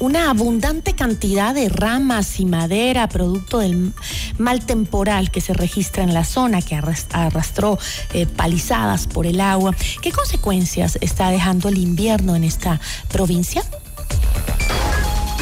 [0.00, 3.92] una abundante cantidad de ramas y madera producto del
[4.38, 7.78] mal temporal que se registra en la zona, que arrastró
[8.12, 9.74] eh, palizadas por el agua.
[10.02, 13.62] ¿Qué consecuencias está dejando el invierno en esta provincia?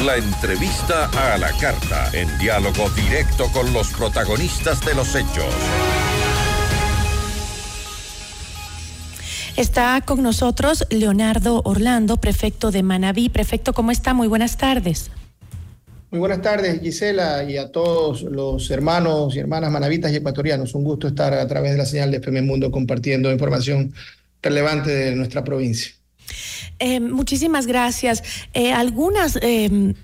[0.03, 5.53] La entrevista a la carta, en diálogo directo con los protagonistas de los hechos.
[9.57, 13.27] Está con nosotros Leonardo Orlando, prefecto de Manabí.
[13.29, 14.13] Prefecto, ¿cómo está?
[14.13, 15.09] Muy buenas tardes.
[16.11, 20.75] Muy buenas tardes, Gisela, y a todos los hermanos y hermanas manavitas y ecuatorianos.
[20.75, 23.95] Un gusto estar a través de la señal de FM Mundo compartiendo información
[24.43, 25.91] relevante de nuestra provincia.
[26.77, 28.21] Eh, muchísimas gracias.
[28.53, 29.39] Eh, algunas...
[29.41, 29.95] Eh,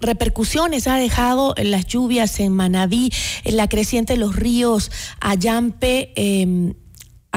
[0.00, 3.10] repercusiones ha dejado las lluvias en Manabí,
[3.44, 6.12] la creciente de los ríos Ayampe,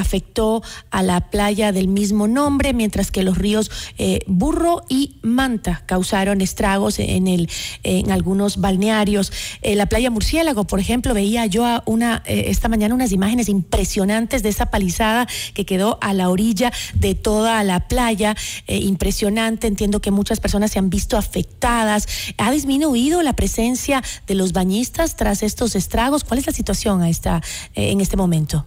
[0.02, 5.84] afectó a la playa del mismo nombre, mientras que los ríos eh, Burro y Manta
[5.86, 7.50] causaron estragos en, el,
[7.84, 9.32] en algunos balnearios.
[9.62, 14.44] Eh, la playa Murciélago, por ejemplo, veía yo una, eh, esta mañana unas imágenes impresionantes
[14.44, 18.36] de esa palizada que quedó a la orilla de toda la playa.
[18.68, 22.08] impresionante, entiendo que muchas personas se han visto afectadas.
[22.38, 26.24] ¿Ha disminuido la presencia de los bañistas tras estos estragos?
[26.24, 27.42] ¿Cuál es la situación a esta,
[27.76, 28.66] en este momento?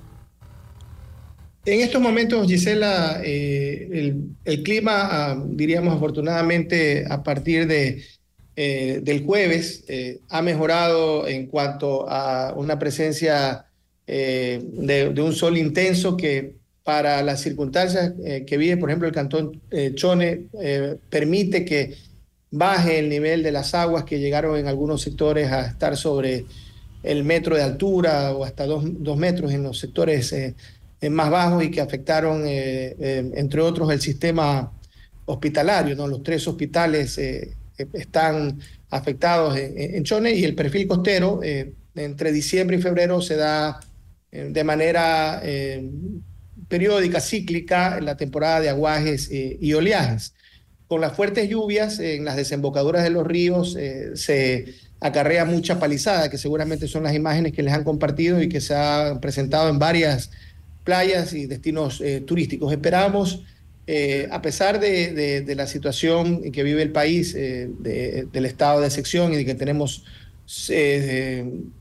[1.66, 4.12] En estos momentos, Gisela, eh,
[4.44, 8.02] el, clima, ah, diríamos afortunadamente, a partir de,
[8.54, 13.64] eh, del jueves, eh, ha mejorado en cuanto a una presencia
[14.06, 18.12] de, un sol intenso que para las circunstancias
[18.46, 19.62] que vive, por ejemplo, el cantón
[19.94, 20.48] Chone,
[21.08, 21.94] permite que
[22.50, 26.44] baje el nivel de las aguas que llegaron en algunos sectores a estar sobre
[27.02, 30.34] el metro de altura o hasta dos, dos metros en los sectores
[31.12, 34.72] más bajos y que afectaron, eh, eh, entre otros, el sistema
[35.26, 35.96] hospitalario.
[35.96, 36.06] ¿no?
[36.06, 37.18] Los tres hospitales
[37.92, 41.40] están afectados en, Chone y el perfil costero
[41.94, 43.80] entre diciembre y febrero se da
[44.30, 45.42] de manera
[46.68, 50.34] periódica, cíclica, en la temporada de aguajes y oleajes.
[50.86, 53.76] Con las fuertes lluvias en las desembocaduras de los ríos
[54.14, 54.74] se
[55.04, 58.74] acarrea mucha palizada, que seguramente son las imágenes que les han compartido y que se
[58.74, 60.30] han presentado en varias
[60.84, 62.70] playas y destinos eh, turísticos.
[62.70, 63.42] Esperamos,
[63.86, 68.90] eh, a pesar de, la situación en que vive el país, eh, del estado de
[68.90, 70.04] sección y de que tenemos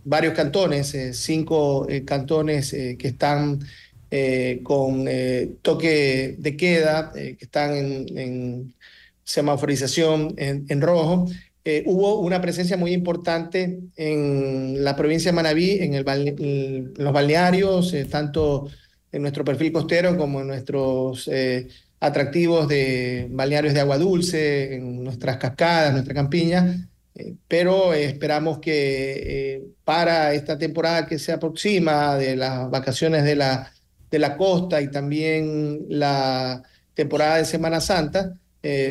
[0.06, 3.60] varios cantones, cinco cantones que están
[4.64, 5.06] con
[5.62, 8.74] toque de queda, que están en,
[9.26, 11.28] semaforización en, rojo.
[11.86, 18.70] hubo una presencia muy importante en la provincia de Manabí, en, el, los balnearios, tanto
[19.14, 21.68] en nuestro perfil costero como en nuestros eh,
[22.00, 28.74] atractivos de balnearios de agua dulce, en nuestras cascadas, nuestra campiña, eh, pero esperamos que
[29.26, 33.72] eh, para esta temporada que se aproxima de las vacaciones de la,
[34.10, 36.64] de la costa y también la
[36.96, 38.36] temporada de Semana Santa,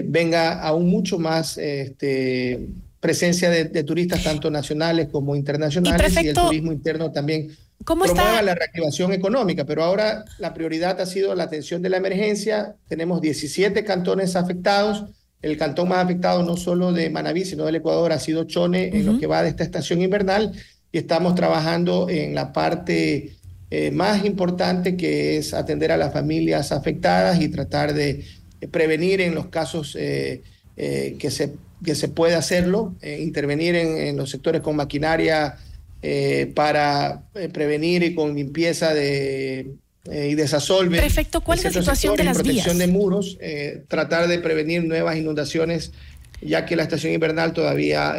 [0.04, 2.68] venga aún mucho más este,
[3.00, 7.48] presencia de, turistas tanto nacionales como internacionales y, el turismo interno también
[7.84, 11.96] ¿Cómo promueva la reactivación económica, pero ahora la prioridad ha sido la atención de la
[11.96, 12.76] emergencia.
[12.88, 15.04] Tenemos 17 cantones afectados.
[15.40, 19.06] El cantón más afectado no solo de Manabí, sino del Ecuador ha sido Chone en
[19.06, 20.52] lo que va de esta estación invernal
[20.92, 23.34] y estamos trabajando en la parte
[23.70, 28.24] eh, más importante que es atender a las familias afectadas y tratar de
[28.70, 30.42] prevenir en los casos eh,
[30.76, 35.56] eh, que, se, que se puede hacerlo, intervenir en, en los sectores con maquinaria
[36.04, 39.70] eh, para eh, prevenir y con limpieza de,
[40.10, 40.98] eh, y desasolve.
[40.98, 42.88] Perfecto, ¿cuál es la situación de las protección vías?
[42.88, 43.38] de muros,
[43.86, 45.92] tratar de prevenir nuevas inundaciones,
[46.40, 48.16] ya que la estación invernal todavía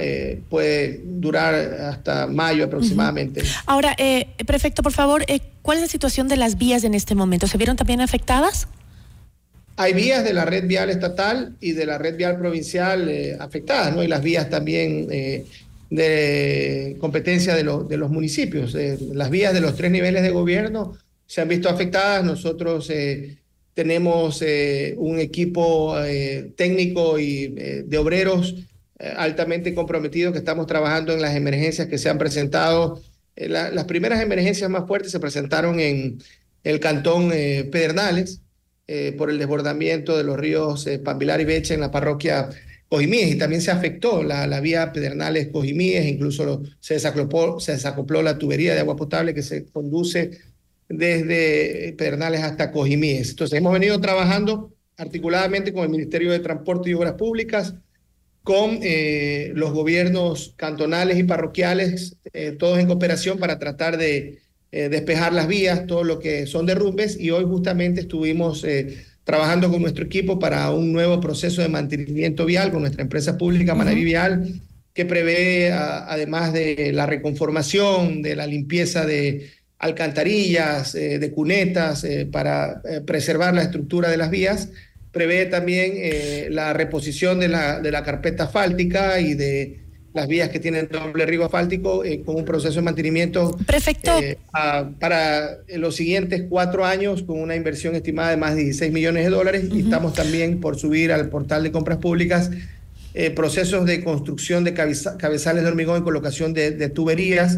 [0.49, 3.43] puede durar hasta mayo aproximadamente.
[3.65, 3.97] Ahora,
[4.45, 5.25] prefecto, por favor,
[5.61, 7.47] ¿cuál es la situación de las vías en este momento?
[7.47, 8.69] ¿Se vieron también afectadas?
[9.75, 13.11] Hay vías de la red vial estatal y de la red vial provincial
[13.41, 14.03] afectadas, ¿no?
[14.03, 15.09] Y las vías también
[15.93, 18.75] de competencia de, de los municipios.
[19.13, 20.93] las vías de los tres niveles de gobierno
[21.27, 22.23] se han visto afectadas.
[22.23, 23.37] Nosotros eh,
[23.73, 28.55] tenemos eh, un equipo eh, técnico y eh, de obreros
[29.17, 33.01] altamente comprometido que estamos trabajando en las emergencias que se han presentado.
[33.35, 36.19] las primeras emergencias más fuertes se presentaron en
[36.63, 38.39] el cantón Pedernales
[39.17, 42.49] por el desbordamiento de los ríos Pambilar y Beche en la parroquia
[42.93, 48.21] Cojimíes y también se afectó la, la vía Pedernales Cojimíes, incluso se, desacopló, se desacopló
[48.21, 50.29] la tubería de agua potable que se conduce
[50.87, 53.31] desde Pedernales hasta Cojimíes.
[53.31, 57.73] Entonces, hemos venido trabajando articuladamente con el Ministerio de Transporte y Obras Públicas,
[58.43, 64.37] con eh, los gobiernos cantonales y parroquiales, eh, todos en cooperación para tratar de
[64.71, 68.63] eh, despejar las vías, todo lo que son derrumbes, y hoy justamente estuvimos
[69.23, 73.75] trabajando con nuestro equipo para un nuevo proceso de mantenimiento vial con nuestra empresa pública
[73.75, 74.61] Manaví Vial,
[74.93, 79.49] que prevé, además de la reconformación, de la limpieza de
[79.79, 84.69] alcantarillas, eh, de cunetas eh, para eh, preservar la estructura de las vías.
[85.11, 85.93] Prevé también
[86.55, 89.82] la reposición de la, de la carpeta asfáltica y de
[90.13, 94.11] las vías que tienen doble riego asfáltico con un proceso de mantenimiento Perfecto.
[94.99, 99.29] para los siguientes cuatro años con una inversión estimada de más de 16 millones de
[99.29, 102.51] dólares y estamos también por subir al portal de compras públicas
[103.35, 107.57] procesos de construcción de cabezales de hormigón y colocación de, de tuberías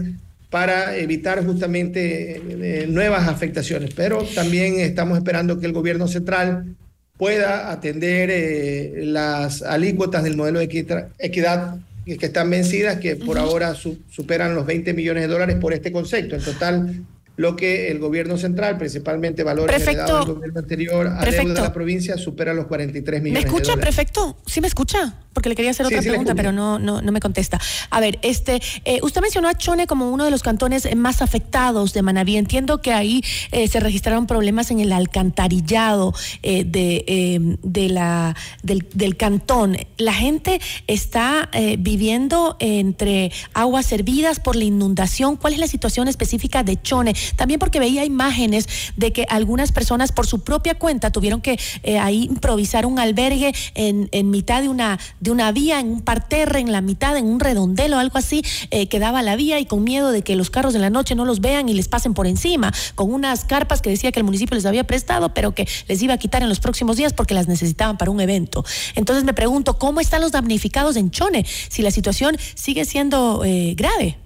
[0.55, 3.91] para evitar justamente eh, nuevas afectaciones.
[3.93, 6.75] Pero también estamos esperando que el gobierno central
[7.17, 13.73] pueda atender eh, las alícuotas del modelo de equidad que están vencidas, que por ahora
[13.73, 16.35] superan los 20 millones de dólares por este concepto.
[16.35, 17.05] En total,
[17.37, 21.73] lo que el gobierno central, principalmente valores heredados del gobierno anterior a deuda de la
[21.73, 23.95] provincia, supera los 43 millones ¿Me escucha, de dólares.
[23.95, 24.37] prefecto?
[24.45, 25.15] ¿Sí me escucha?
[25.33, 27.59] Porque le quería hacer otra pregunta, pero no, no, no me contesta.
[27.89, 31.91] A ver, este, eh, usted mencionó a Chone como uno de los cantones más afectados
[31.91, 32.37] de Manaví.
[32.37, 33.21] Entiendo que ahí
[33.51, 38.33] eh, se registraron problemas en el alcantarillado eh, de, de la,
[38.63, 39.75] del, del, cantón.
[39.97, 45.35] La gente está viviendo entre aguas servidas por la inundación.
[45.35, 47.13] ¿Cuál es la situación específica de Chone?
[47.35, 51.59] También porque veía imágenes de que algunas personas por su propia cuenta tuvieron que
[51.99, 56.59] ahí improvisar un albergue en, en mitad de una de una vía, en un parterre,
[56.59, 59.83] en la mitad, en un redondelo, algo así, eh, que daba la vía y con
[59.83, 62.27] miedo de que los carros de la noche no los vean y les pasen por
[62.27, 66.01] encima, con unas carpas que decía que el municipio les había prestado, pero que les
[66.01, 68.65] iba a quitar en los próximos días porque las necesitaban para un evento.
[68.95, 73.73] Entonces me pregunto, ¿cómo están los damnificados en Chone si la situación sigue siendo eh,
[73.75, 74.17] grave?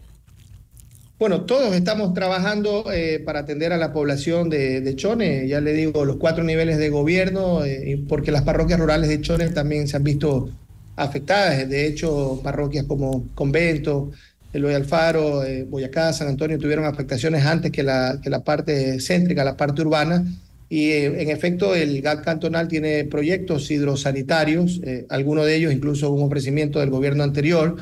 [1.20, 5.74] Bueno, todos estamos trabajando eh, para atender a la población de, de, Chone, ya le
[5.74, 9.98] digo, los cuatro niveles de gobierno, eh, porque las parroquias rurales de Chone también se
[9.98, 10.50] han visto
[10.96, 11.68] afectadas.
[11.68, 14.12] De hecho, parroquias como Convento,
[14.54, 19.44] Eloy Alfaro, eh, Boyacá, San Antonio tuvieron afectaciones antes que la, que la parte céntrica,
[19.44, 20.26] la parte urbana.
[20.70, 26.12] Y eh, en efecto, el GAT cantonal tiene proyectos hidrosanitarios, eh, algunos de ellos incluso
[26.12, 27.78] un ofrecimiento del gobierno anterior,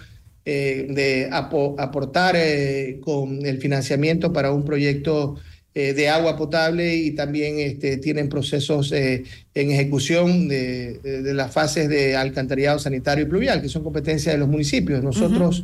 [0.47, 2.37] de aportar
[3.01, 5.35] con el financiamiento para un proyecto
[5.79, 11.53] eh, de agua potable y también este, tienen procesos eh, en ejecución de, de, las
[11.53, 15.03] fases de alcantarillado sanitario y pluvial, que son competencias de los municipios.
[15.03, 15.63] Nosotros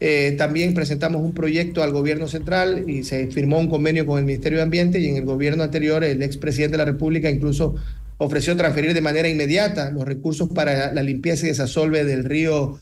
[0.00, 4.24] eh, también presentamos un proyecto al gobierno central y se firmó un convenio con el
[4.24, 7.76] Ministerio de Ambiente y en el gobierno anterior el expresidente de la República incluso
[8.18, 12.80] ofreció transferir de manera inmediata los recursos para la limpieza y desasolve del río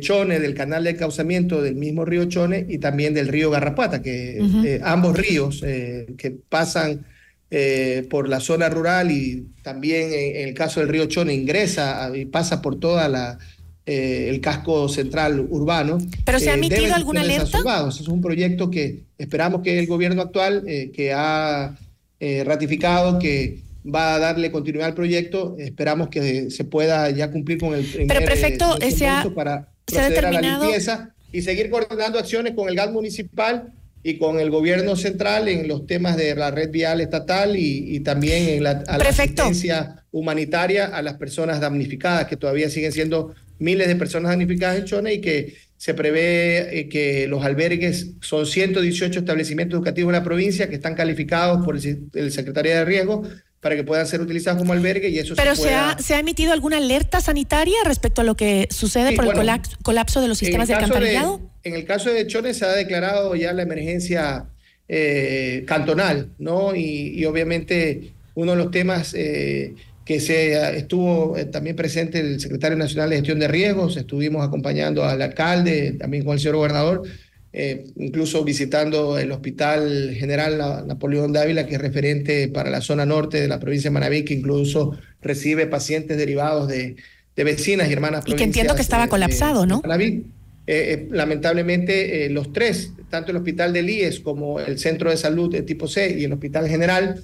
[0.00, 4.38] Chone, del canal de causamiento del mismo río Chone y también del río Garrapata, que
[4.38, 7.06] eh, ambos ríos eh, que pasan
[7.50, 12.26] eh, por la zona rural y también en, el caso del río Chone ingresa y
[12.26, 13.38] pasa por toda la
[13.86, 15.96] el casco central urbano.
[16.26, 17.58] ¿Pero se ha emitido alguna alerta?
[17.88, 20.62] Es un proyecto que esperamos que el gobierno actual,
[20.92, 21.74] que ha
[22.44, 25.56] ratificado que va a darle continuidad al proyecto.
[25.58, 28.78] Esperamos que se pueda ya cumplir con el primer Pero prefecto,
[29.34, 33.72] para proceder a la limpieza y seguir coordinando acciones con el GAT municipal
[34.02, 38.48] y con el gobierno central en los temas de la red vial estatal y, también
[38.48, 44.30] en la, asistencia humanitaria a las personas damnificadas, que todavía siguen siendo miles de personas
[44.30, 50.10] damnificadas en Chone y que se prevé eh, que los albergues son 118 establecimientos educativos
[50.10, 53.22] en la provincia que están calificados por el, el Secretaría de Riesgo
[53.60, 55.98] para que puedan ser utilizados como albergue y eso Pero se, pueda...
[55.98, 59.32] se, ha, emitido alguna alerta sanitaria respecto a lo que sucede por el
[59.82, 61.40] colapso, de los sistemas de alcantarillado?
[61.64, 64.46] en el caso de Chones se ha declarado ya la emergencia
[64.88, 66.74] eh, cantonal, ¿no?
[66.74, 72.78] Y, obviamente uno de los temas eh, que se estuvo eh, también presente el secretario
[72.78, 77.02] nacional de gestión de riesgos, estuvimos acompañando al alcalde, también con el señor gobernador,
[77.52, 83.40] eh, incluso visitando el Hospital General Napoleón Dávila, que es referente para la zona norte
[83.40, 86.96] de la provincia de Manabí, que incluso recibe pacientes derivados de,
[87.36, 89.80] de vecinas y hermanas Y que entiendo que estaba colapsado, ¿no?
[89.82, 90.26] Manabí.
[91.10, 95.88] lamentablemente, los tres, tanto el Hospital del IES como el Centro de Salud de tipo
[95.88, 97.22] C y el Hospital General,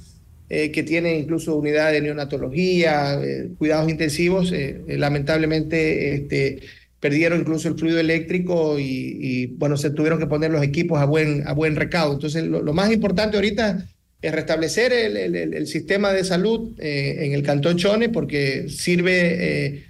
[0.51, 6.61] eh, que tiene incluso unidades de neonatología, eh, cuidados intensivos, eh, lamentablemente este,
[7.05, 11.47] perdieron incluso el fluido eléctrico y, bueno, se tuvieron que poner los equipos a buen,
[11.47, 12.15] a buen recaudo.
[12.15, 13.87] Entonces, lo, más importante ahorita
[14.23, 19.85] es restablecer el, el, sistema de salud en el Cantón Chone porque sirve...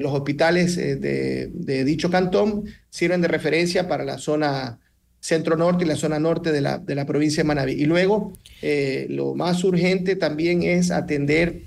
[0.00, 4.78] los hospitales de, dicho cantón sirven de referencia para la zona
[5.18, 7.72] centro norte y la zona norte de la, de la provincia de Manabí.
[7.72, 11.62] Y luego, eh, lo más urgente también es atender,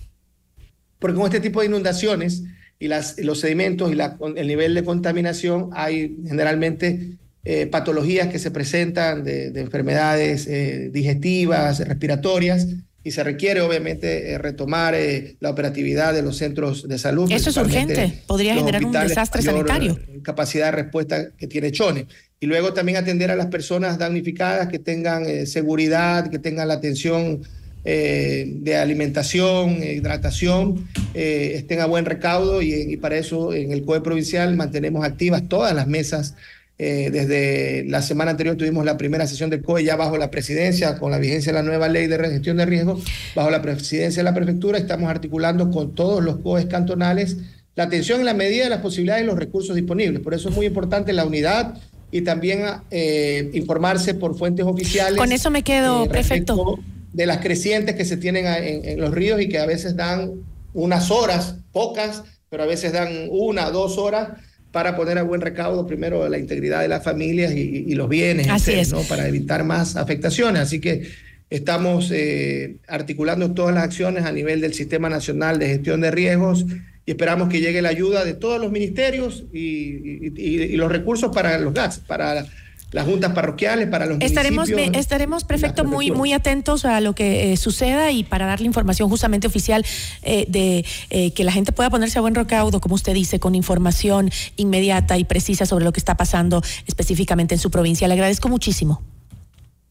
[0.97, 2.43] porque con este tipo de inundaciones
[2.84, 8.39] y las, los sedimentos y la, el nivel de contaminación, hay generalmente eh, patologías que
[8.39, 12.67] se presentan de, enfermedades eh, digestivas, respiratorias,
[13.01, 14.95] y se requiere obviamente retomar
[15.39, 17.31] la operatividad de los centros de salud.
[17.31, 19.97] Eso es urgente, podría generar un desastre sanitario.
[20.21, 22.07] Capacidad de respuesta que tiene Chone
[22.41, 26.73] y luego también atender a las personas damnificadas que tengan eh, seguridad, que tengan la
[26.73, 27.43] atención
[27.86, 34.01] eh, de alimentación, hidratación, eh, estén a buen recaudo y, para eso en el COE
[34.01, 36.36] provincial mantenemos activas todas las mesas.
[36.77, 41.11] desde la semana anterior tuvimos la primera sesión del COE ya bajo la presidencia, con
[41.11, 43.03] la vigencia de la nueva ley de gestión de riesgos,
[43.36, 47.38] bajo la presidencia de la prefectura, estamos articulando con todos los COEs cantonales
[47.75, 50.21] la atención en la medida de las posibilidades y los recursos disponibles.
[50.21, 51.75] Por eso es muy importante la unidad
[52.11, 52.61] y también
[52.91, 55.17] eh, informarse por fuentes oficiales.
[55.17, 56.79] Con eso me quedo, eh, perfecto.
[57.14, 60.32] De las crecientes que se tienen en, los ríos y que a veces dan
[60.74, 64.30] unas horas, pocas, pero a veces dan una, dos horas
[64.72, 68.74] para poner a buen recaudo primero la integridad de las familias y, los bienes, Así
[68.91, 69.01] ¿no?
[69.03, 70.64] para evitar más afectaciones.
[70.64, 71.07] Así que
[71.51, 76.66] estamos eh, articulando todas las acciones a nivel del Sistema Nacional de Gestión de Riesgos
[77.05, 81.74] y esperamos que llegue la ayuda de todos los ministerios y, los recursos para los
[81.74, 82.45] GATS, para
[82.93, 84.97] las juntas parroquiales, para los estaremos, municipios.
[84.97, 89.47] Estaremos, perfecto, muy, muy atentos a lo que eh, suceda y para darle información justamente
[89.47, 89.83] oficial
[90.21, 93.55] eh, de eh, que la gente pueda ponerse a buen recaudo, como usted dice, con
[93.55, 98.07] información inmediata y precisa sobre lo que está pasando específicamente en su provincia.
[98.07, 99.01] Le agradezco muchísimo.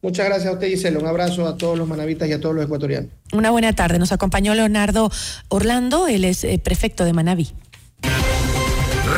[0.01, 0.99] Muchas gracias a usted, Gisela.
[0.99, 3.11] Un abrazo a todos los manavitas y a todos los ecuatorianos.
[3.33, 3.99] Una buena tarde.
[3.99, 5.11] Nos acompañó Leonardo
[5.49, 7.51] Orlando, él es prefecto de Manaví.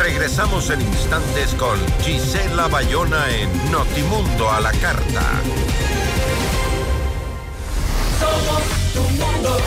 [0.01, 5.21] Regresamos en instantes con Gisela Bayona en Notimundo a la Carta.
[8.19, 9.57] Somos tu mundo,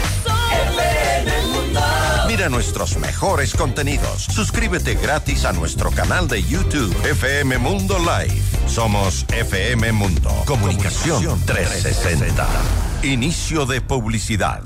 [1.52, 1.80] mundo.
[2.26, 4.24] Mira nuestros mejores contenidos.
[4.24, 8.42] Suscríbete gratis a nuestro canal de YouTube FM Mundo Live.
[8.66, 10.30] Somos FM Mundo.
[10.46, 12.46] Comunicación 360.
[13.02, 14.62] Inicio de publicidad.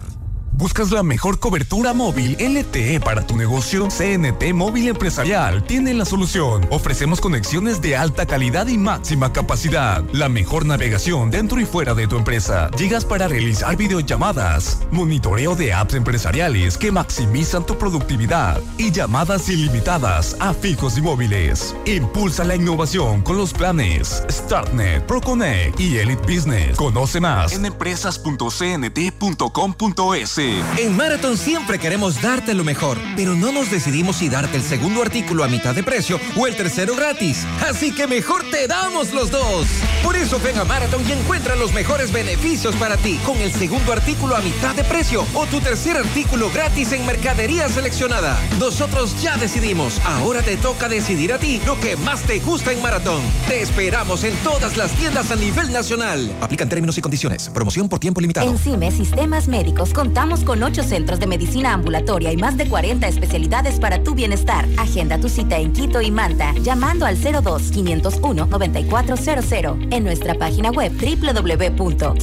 [0.55, 3.89] ¿Buscas la mejor cobertura móvil LTE para tu negocio?
[3.89, 6.67] CNT Móvil Empresarial tiene la solución.
[6.71, 10.05] Ofrecemos conexiones de alta calidad y máxima capacidad.
[10.13, 12.71] La mejor navegación dentro y fuera de tu empresa.
[12.77, 20.37] Llegas para realizar videollamadas, monitoreo de apps empresariales que maximizan tu productividad y llamadas ilimitadas
[20.39, 21.75] a fijos y móviles.
[21.87, 26.77] Impulsa la innovación con los planes StartNet, ProConnect y Elite Business.
[26.77, 30.42] Conoce más en empresas.cnt.com.es.
[30.77, 35.03] En Marathon siempre queremos darte lo mejor, pero no nos decidimos si darte el segundo
[35.03, 37.47] artículo a mitad de precio o el tercero gratis.
[37.69, 39.69] Así que mejor te damos los dos.
[40.03, 43.93] Por eso ven a Marathon y encuentra los mejores beneficios para ti con el segundo
[43.93, 48.37] artículo a mitad de precio o tu tercer artículo gratis en mercadería seleccionada.
[48.59, 50.01] Nosotros ya decidimos.
[50.05, 53.23] Ahora te toca decidir a ti lo que más te gusta en Marathon.
[53.47, 56.33] Te esperamos en todas las tiendas a nivel nacional.
[56.41, 57.49] Aplican términos y condiciones.
[57.49, 58.51] Promoción por tiempo limitado.
[58.51, 63.07] En CIME Sistemas Médicos contamos con ocho centros de medicina ambulatoria y más de 40
[63.07, 64.67] especialidades para tu bienestar.
[64.79, 72.23] Agenda tu cita en Quito y Manta llamando al 02-501-9400 en nuestra página web www.cime.com.es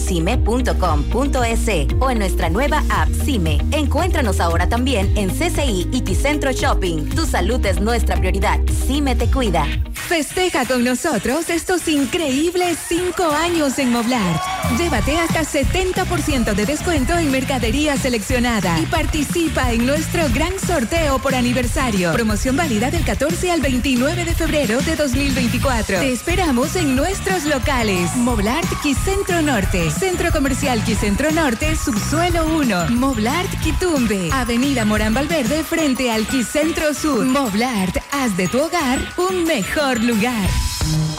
[2.00, 3.60] o en nuestra nueva app CIME.
[3.72, 7.10] Encuéntranos ahora también en CCI y Ticentro Shopping.
[7.10, 8.60] Tu salud es nuestra prioridad.
[8.88, 9.68] CIME te cuida.
[10.10, 14.42] Festeja con nosotros estos increíbles cinco años en Moblar.
[14.76, 21.36] Llévate hasta 70% de descuento en mercadería seleccionada y participa en nuestro gran sorteo por
[21.36, 22.12] aniversario.
[22.12, 26.00] Promoción válida del 14 al 29 de febrero de 2024.
[26.00, 28.16] Te esperamos en nuestros locales.
[28.16, 32.90] Moblart Quicentro Norte, Centro Comercial Quicentro Norte, Subsuelo 1.
[32.90, 37.26] Moblart Quitumbe, Avenida Morán Valverde frente al Quicentro Sur.
[37.26, 40.50] Moblart, haz de tu hogar un mejor lugar.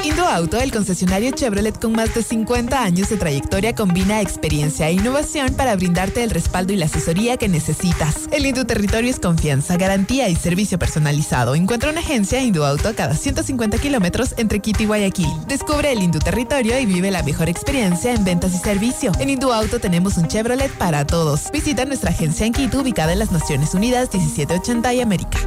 [0.03, 5.55] Indoauto, el concesionario Chevrolet con más de 50 años de trayectoria, combina experiencia e innovación
[5.55, 8.29] para brindarte el respaldo y la asesoría que necesitas.
[8.33, 11.55] El Indu Territorio es confianza, garantía y servicio personalizado.
[11.55, 15.31] Encuentra una agencia Indoauto cada 150 kilómetros entre Quito y Guayaquil.
[15.47, 19.13] Descubre el Indu Territorio y vive la mejor experiencia en ventas y servicio.
[19.19, 21.51] En Indoauto tenemos un Chevrolet para todos.
[21.53, 25.39] Visita nuestra agencia en Quito, ubicada en las Naciones Unidas 1780 y América.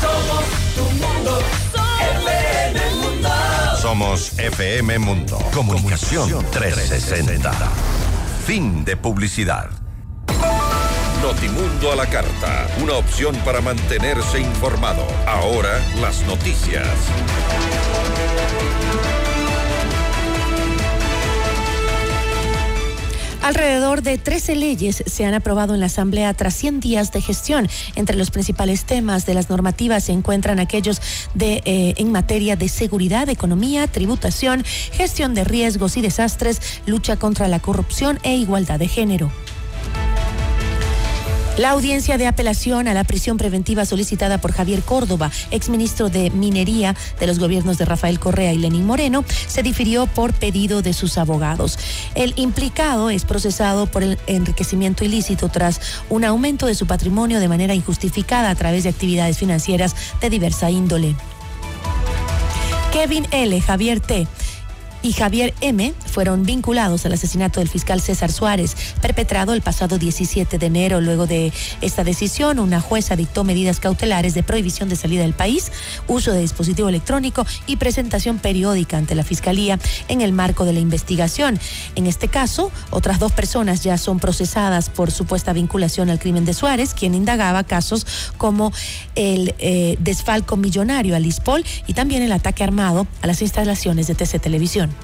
[0.00, 1.65] Somos tu mundo.
[3.98, 5.38] FM Mundo.
[5.54, 7.50] Comunicación 360.
[8.44, 9.70] Fin de publicidad.
[11.22, 12.68] Notimundo a la carta.
[12.82, 15.06] Una opción para mantenerse informado.
[15.26, 16.86] Ahora las noticias.
[23.46, 27.68] Alrededor de 13 leyes se han aprobado en la Asamblea tras 100 días de gestión.
[27.94, 31.00] Entre los principales temas de las normativas se encuentran aquellos
[31.32, 37.46] de, eh, en materia de seguridad, economía, tributación, gestión de riesgos y desastres, lucha contra
[37.46, 39.30] la corrupción e igualdad de género.
[41.58, 46.94] La audiencia de apelación a la prisión preventiva solicitada por Javier Córdoba, exministro de Minería
[47.18, 51.16] de los gobiernos de Rafael Correa y Lenín Moreno, se difirió por pedido de sus
[51.16, 51.78] abogados.
[52.14, 55.80] El implicado es procesado por el enriquecimiento ilícito tras
[56.10, 60.70] un aumento de su patrimonio de manera injustificada a través de actividades financieras de diversa
[60.70, 61.16] índole.
[62.92, 64.26] Kevin L., Javier T.,
[65.06, 65.94] y Javier M.
[66.16, 71.02] fueron vinculados al asesinato del fiscal César Suárez, perpetrado el pasado 17 de enero.
[71.02, 71.52] Luego de
[71.82, 75.70] esta decisión, una jueza dictó medidas cautelares de prohibición de salida del país,
[76.08, 80.80] uso de dispositivo electrónico y presentación periódica ante la Fiscalía en el marco de la
[80.80, 81.60] investigación.
[81.96, 86.54] En este caso, otras dos personas ya son procesadas por supuesta vinculación al crimen de
[86.54, 88.06] Suárez, quien indagaba casos
[88.38, 88.72] como
[89.16, 94.14] el eh, desfalco millonario a Lispol y también el ataque armado a las instalaciones de
[94.14, 94.94] TC Televisión.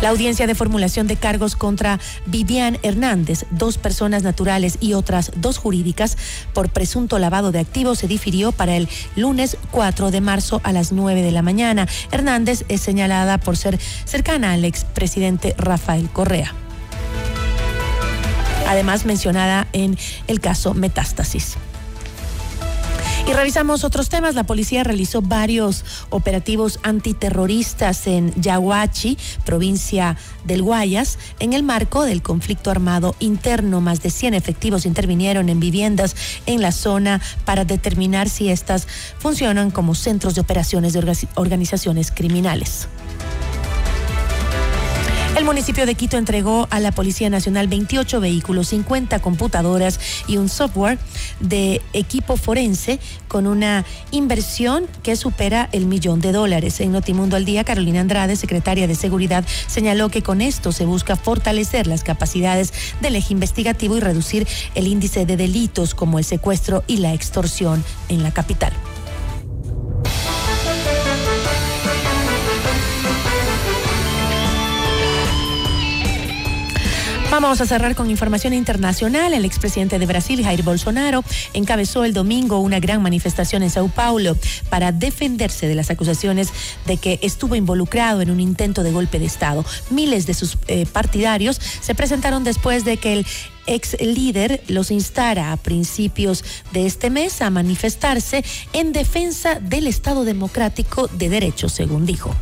[0.00, 5.58] La audiencia de formulación de cargos contra Vivian Hernández, dos personas naturales y otras dos
[5.58, 6.16] jurídicas,
[6.54, 10.92] por presunto lavado de activos se difirió para el lunes 4 de marzo a las
[10.92, 11.86] 9 de la mañana.
[12.12, 16.54] Hernández es señalada por ser cercana al expresidente Rafael Correa.
[18.68, 21.58] Además mencionada en el caso Metástasis.
[23.26, 24.34] Y revisamos otros temas.
[24.34, 32.22] La policía realizó varios operativos antiterroristas en Yaguachi, provincia del Guayas, en el marco del
[32.22, 33.80] conflicto armado interno.
[33.80, 36.16] Más de 100 efectivos intervinieron en viviendas
[36.46, 42.88] en la zona para determinar si estas funcionan como centros de operaciones de organizaciones criminales.
[45.36, 50.48] El municipio de Quito entregó a la Policía Nacional 28 vehículos, 50 computadoras y un
[50.48, 50.98] software
[51.38, 56.80] de equipo forense con una inversión que supera el millón de dólares.
[56.80, 61.14] En Notimundo al Día, Carolina Andrade, secretaria de Seguridad, señaló que con esto se busca
[61.14, 66.82] fortalecer las capacidades del eje investigativo y reducir el índice de delitos como el secuestro
[66.88, 68.72] y la extorsión en la capital.
[77.30, 79.32] Vamos a cerrar con información internacional.
[79.32, 81.22] El expresidente de Brasil, Jair Bolsonaro,
[81.52, 84.36] encabezó el domingo una gran manifestación en Sao Paulo
[84.68, 86.48] para defenderse de las acusaciones
[86.86, 89.64] de que estuvo involucrado en un intento de golpe de Estado.
[89.90, 93.26] Miles de sus eh, partidarios se presentaron después de que el
[93.68, 100.24] ex líder los instara a principios de este mes a manifestarse en defensa del Estado
[100.24, 102.34] democrático de derecho, según dijo.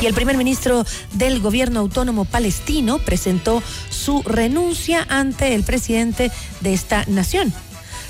[0.00, 6.30] Y el primer ministro del gobierno autónomo palestino presentó su renuncia ante el presidente
[6.60, 7.52] de esta nación.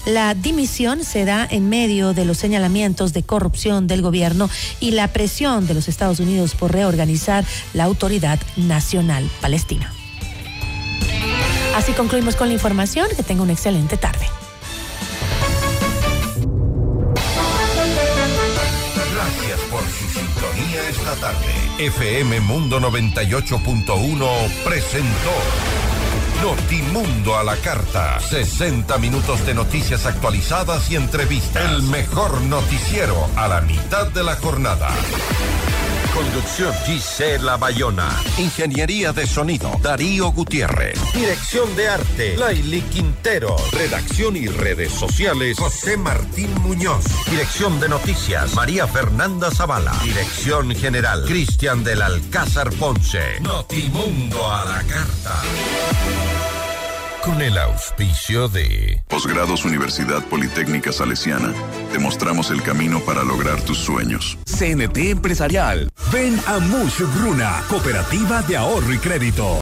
[0.06, 5.08] La dimisión se da en medio de los señalamientos de corrupción del gobierno y la
[5.08, 9.92] presión de los Estados Unidos por reorganizar la Autoridad Nacional Palestina.
[11.76, 13.06] Así concluimos con la información.
[13.16, 14.26] Que tenga una excelente tarde.
[19.12, 21.55] Gracias por su sintonía esta tarde.
[21.78, 25.30] FM Mundo 98.1 presentó
[26.42, 28.18] Notimundo a la carta.
[28.18, 31.70] 60 minutos de noticias actualizadas y entrevistas.
[31.70, 34.88] El mejor noticiero a la mitad de la jornada.
[36.16, 38.08] Conducción Gisela Bayona.
[38.38, 40.98] Ingeniería de sonido Darío Gutiérrez.
[41.12, 43.54] Dirección de arte Laili Quintero.
[43.72, 47.04] Redacción y redes sociales José Martín Muñoz.
[47.30, 49.92] Dirección de noticias María Fernanda Zavala.
[50.02, 53.38] Dirección general Cristian del Alcázar Ponce.
[53.40, 55.42] Notimundo a la carta.
[57.26, 61.52] Con el auspicio de Posgrados Universidad Politécnica Salesiana.
[61.92, 64.38] Te mostramos el camino para lograr tus sueños.
[64.44, 65.90] CNT Empresarial.
[66.12, 69.46] Ven a Mush Bruna, Cooperativa de Ahorro y Crédito.